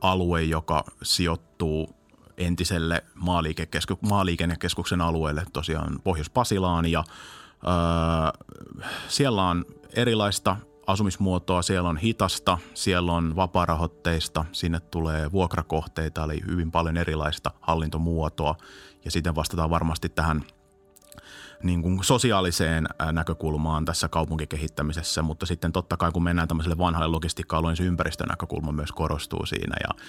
alue, 0.00 0.42
joka 0.42 0.84
sijoittuu 1.02 1.96
entiselle 2.36 3.04
maaliikennekeskuksen 4.00 5.00
alueelle, 5.00 5.42
tosiaan 5.52 6.00
Pohjois-Pasilaan 6.04 6.86
ja 6.86 6.98
ä, 7.00 7.04
siellä 9.08 9.42
on 9.42 9.64
erilaista 9.94 10.56
asumismuotoa, 10.88 11.62
siellä 11.62 11.88
on 11.88 11.96
hitasta, 11.96 12.58
siellä 12.74 13.12
on 13.12 13.36
vapaarahoitteista, 13.36 14.44
sinne 14.52 14.80
tulee 14.80 15.32
vuokrakohteita, 15.32 16.24
eli 16.24 16.40
hyvin 16.46 16.70
paljon 16.70 16.96
erilaista 16.96 17.50
hallintomuotoa. 17.60 18.54
Ja 19.04 19.10
sitten 19.10 19.34
vastataan 19.34 19.70
varmasti 19.70 20.08
tähän– 20.08 20.44
niin 21.62 21.82
kuin 21.82 22.04
sosiaaliseen 22.04 22.88
näkökulmaan 23.12 23.84
tässä 23.84 24.08
kaupunkikehittämisessä, 24.08 25.22
mutta 25.22 25.46
sitten 25.46 25.72
totta 25.72 25.96
kai 25.96 26.12
kun 26.12 26.22
mennään 26.22 26.48
tämmöiselle 26.48 26.78
vanhalle 26.78 27.08
logistiikka-alueen, 27.08 27.76
niin 27.78 27.86
ympäristönäkökulma 27.86 28.72
myös 28.72 28.92
korostuu 28.92 29.46
siinä. 29.46 29.76
Ja 29.88 30.04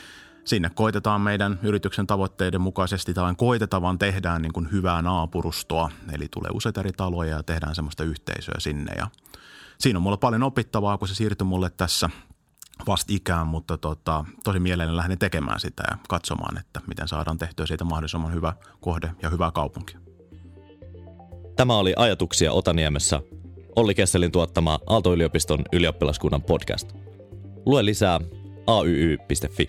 sinne 0.46 0.72
koitetaan 0.76 1.22
meidän 1.22 1.60
yrityksen 1.64 2.08
tavoitteiden 2.08 2.62
mukaisesti 2.62 3.14
tai 3.14 3.34
koitetaan 3.38 3.82
vaan 3.82 4.00
tehdään 4.00 4.42
niin 4.42 4.54
kuin 4.54 4.72
hyvää 4.72 5.02
naapurustoa, 5.02 5.90
eli 6.14 6.28
tulee 6.28 6.52
useita 6.54 6.80
eri 6.80 6.92
taloja 6.92 7.36
ja 7.36 7.44
tehdään 7.44 7.76
semmoista 7.76 8.04
yhteisöä 8.04 8.56
sinne. 8.60 8.94
Ja 8.98 9.08
siinä 9.80 10.00
on 10.00 10.04
mulla 10.04 10.18
paljon 10.18 10.44
opittavaa, 10.44 10.98
kun 10.98 11.08
se 11.08 11.16
siirtyi 11.16 11.46
mulle 11.46 11.70
tässä 11.70 12.10
vasta 12.88 13.14
ikään, 13.14 13.48
mutta 13.48 13.78
tota, 13.78 14.26
tosi 14.44 14.60
mielelläni 14.60 14.98
lähden 14.98 15.20
tekemään 15.20 15.60
sitä 15.60 15.84
ja 15.92 15.98
katsomaan, 16.10 16.58
että 16.58 16.82
miten 16.88 17.08
saadaan 17.08 17.38
tehtyä 17.38 17.66
siitä 17.66 17.84
mahdollisimman 17.84 18.34
hyvä 18.34 18.54
kohde 18.80 19.12
ja 19.22 19.30
hyvä 19.30 19.52
kaupunki. 19.52 19.96
Tämä 21.56 21.78
oli 21.78 21.94
Ajatuksia 21.96 22.52
Otaniemessä, 22.52 23.22
Olli 23.76 23.96
Kesselin 23.96 24.32
tuottama 24.32 24.80
Aalto-yliopiston 24.88 25.64
ylioppilaskunnan 25.74 26.42
podcast. 26.42 26.94
Lue 27.66 27.86
lisää 27.86 28.20
ayy.fi. 28.68 29.68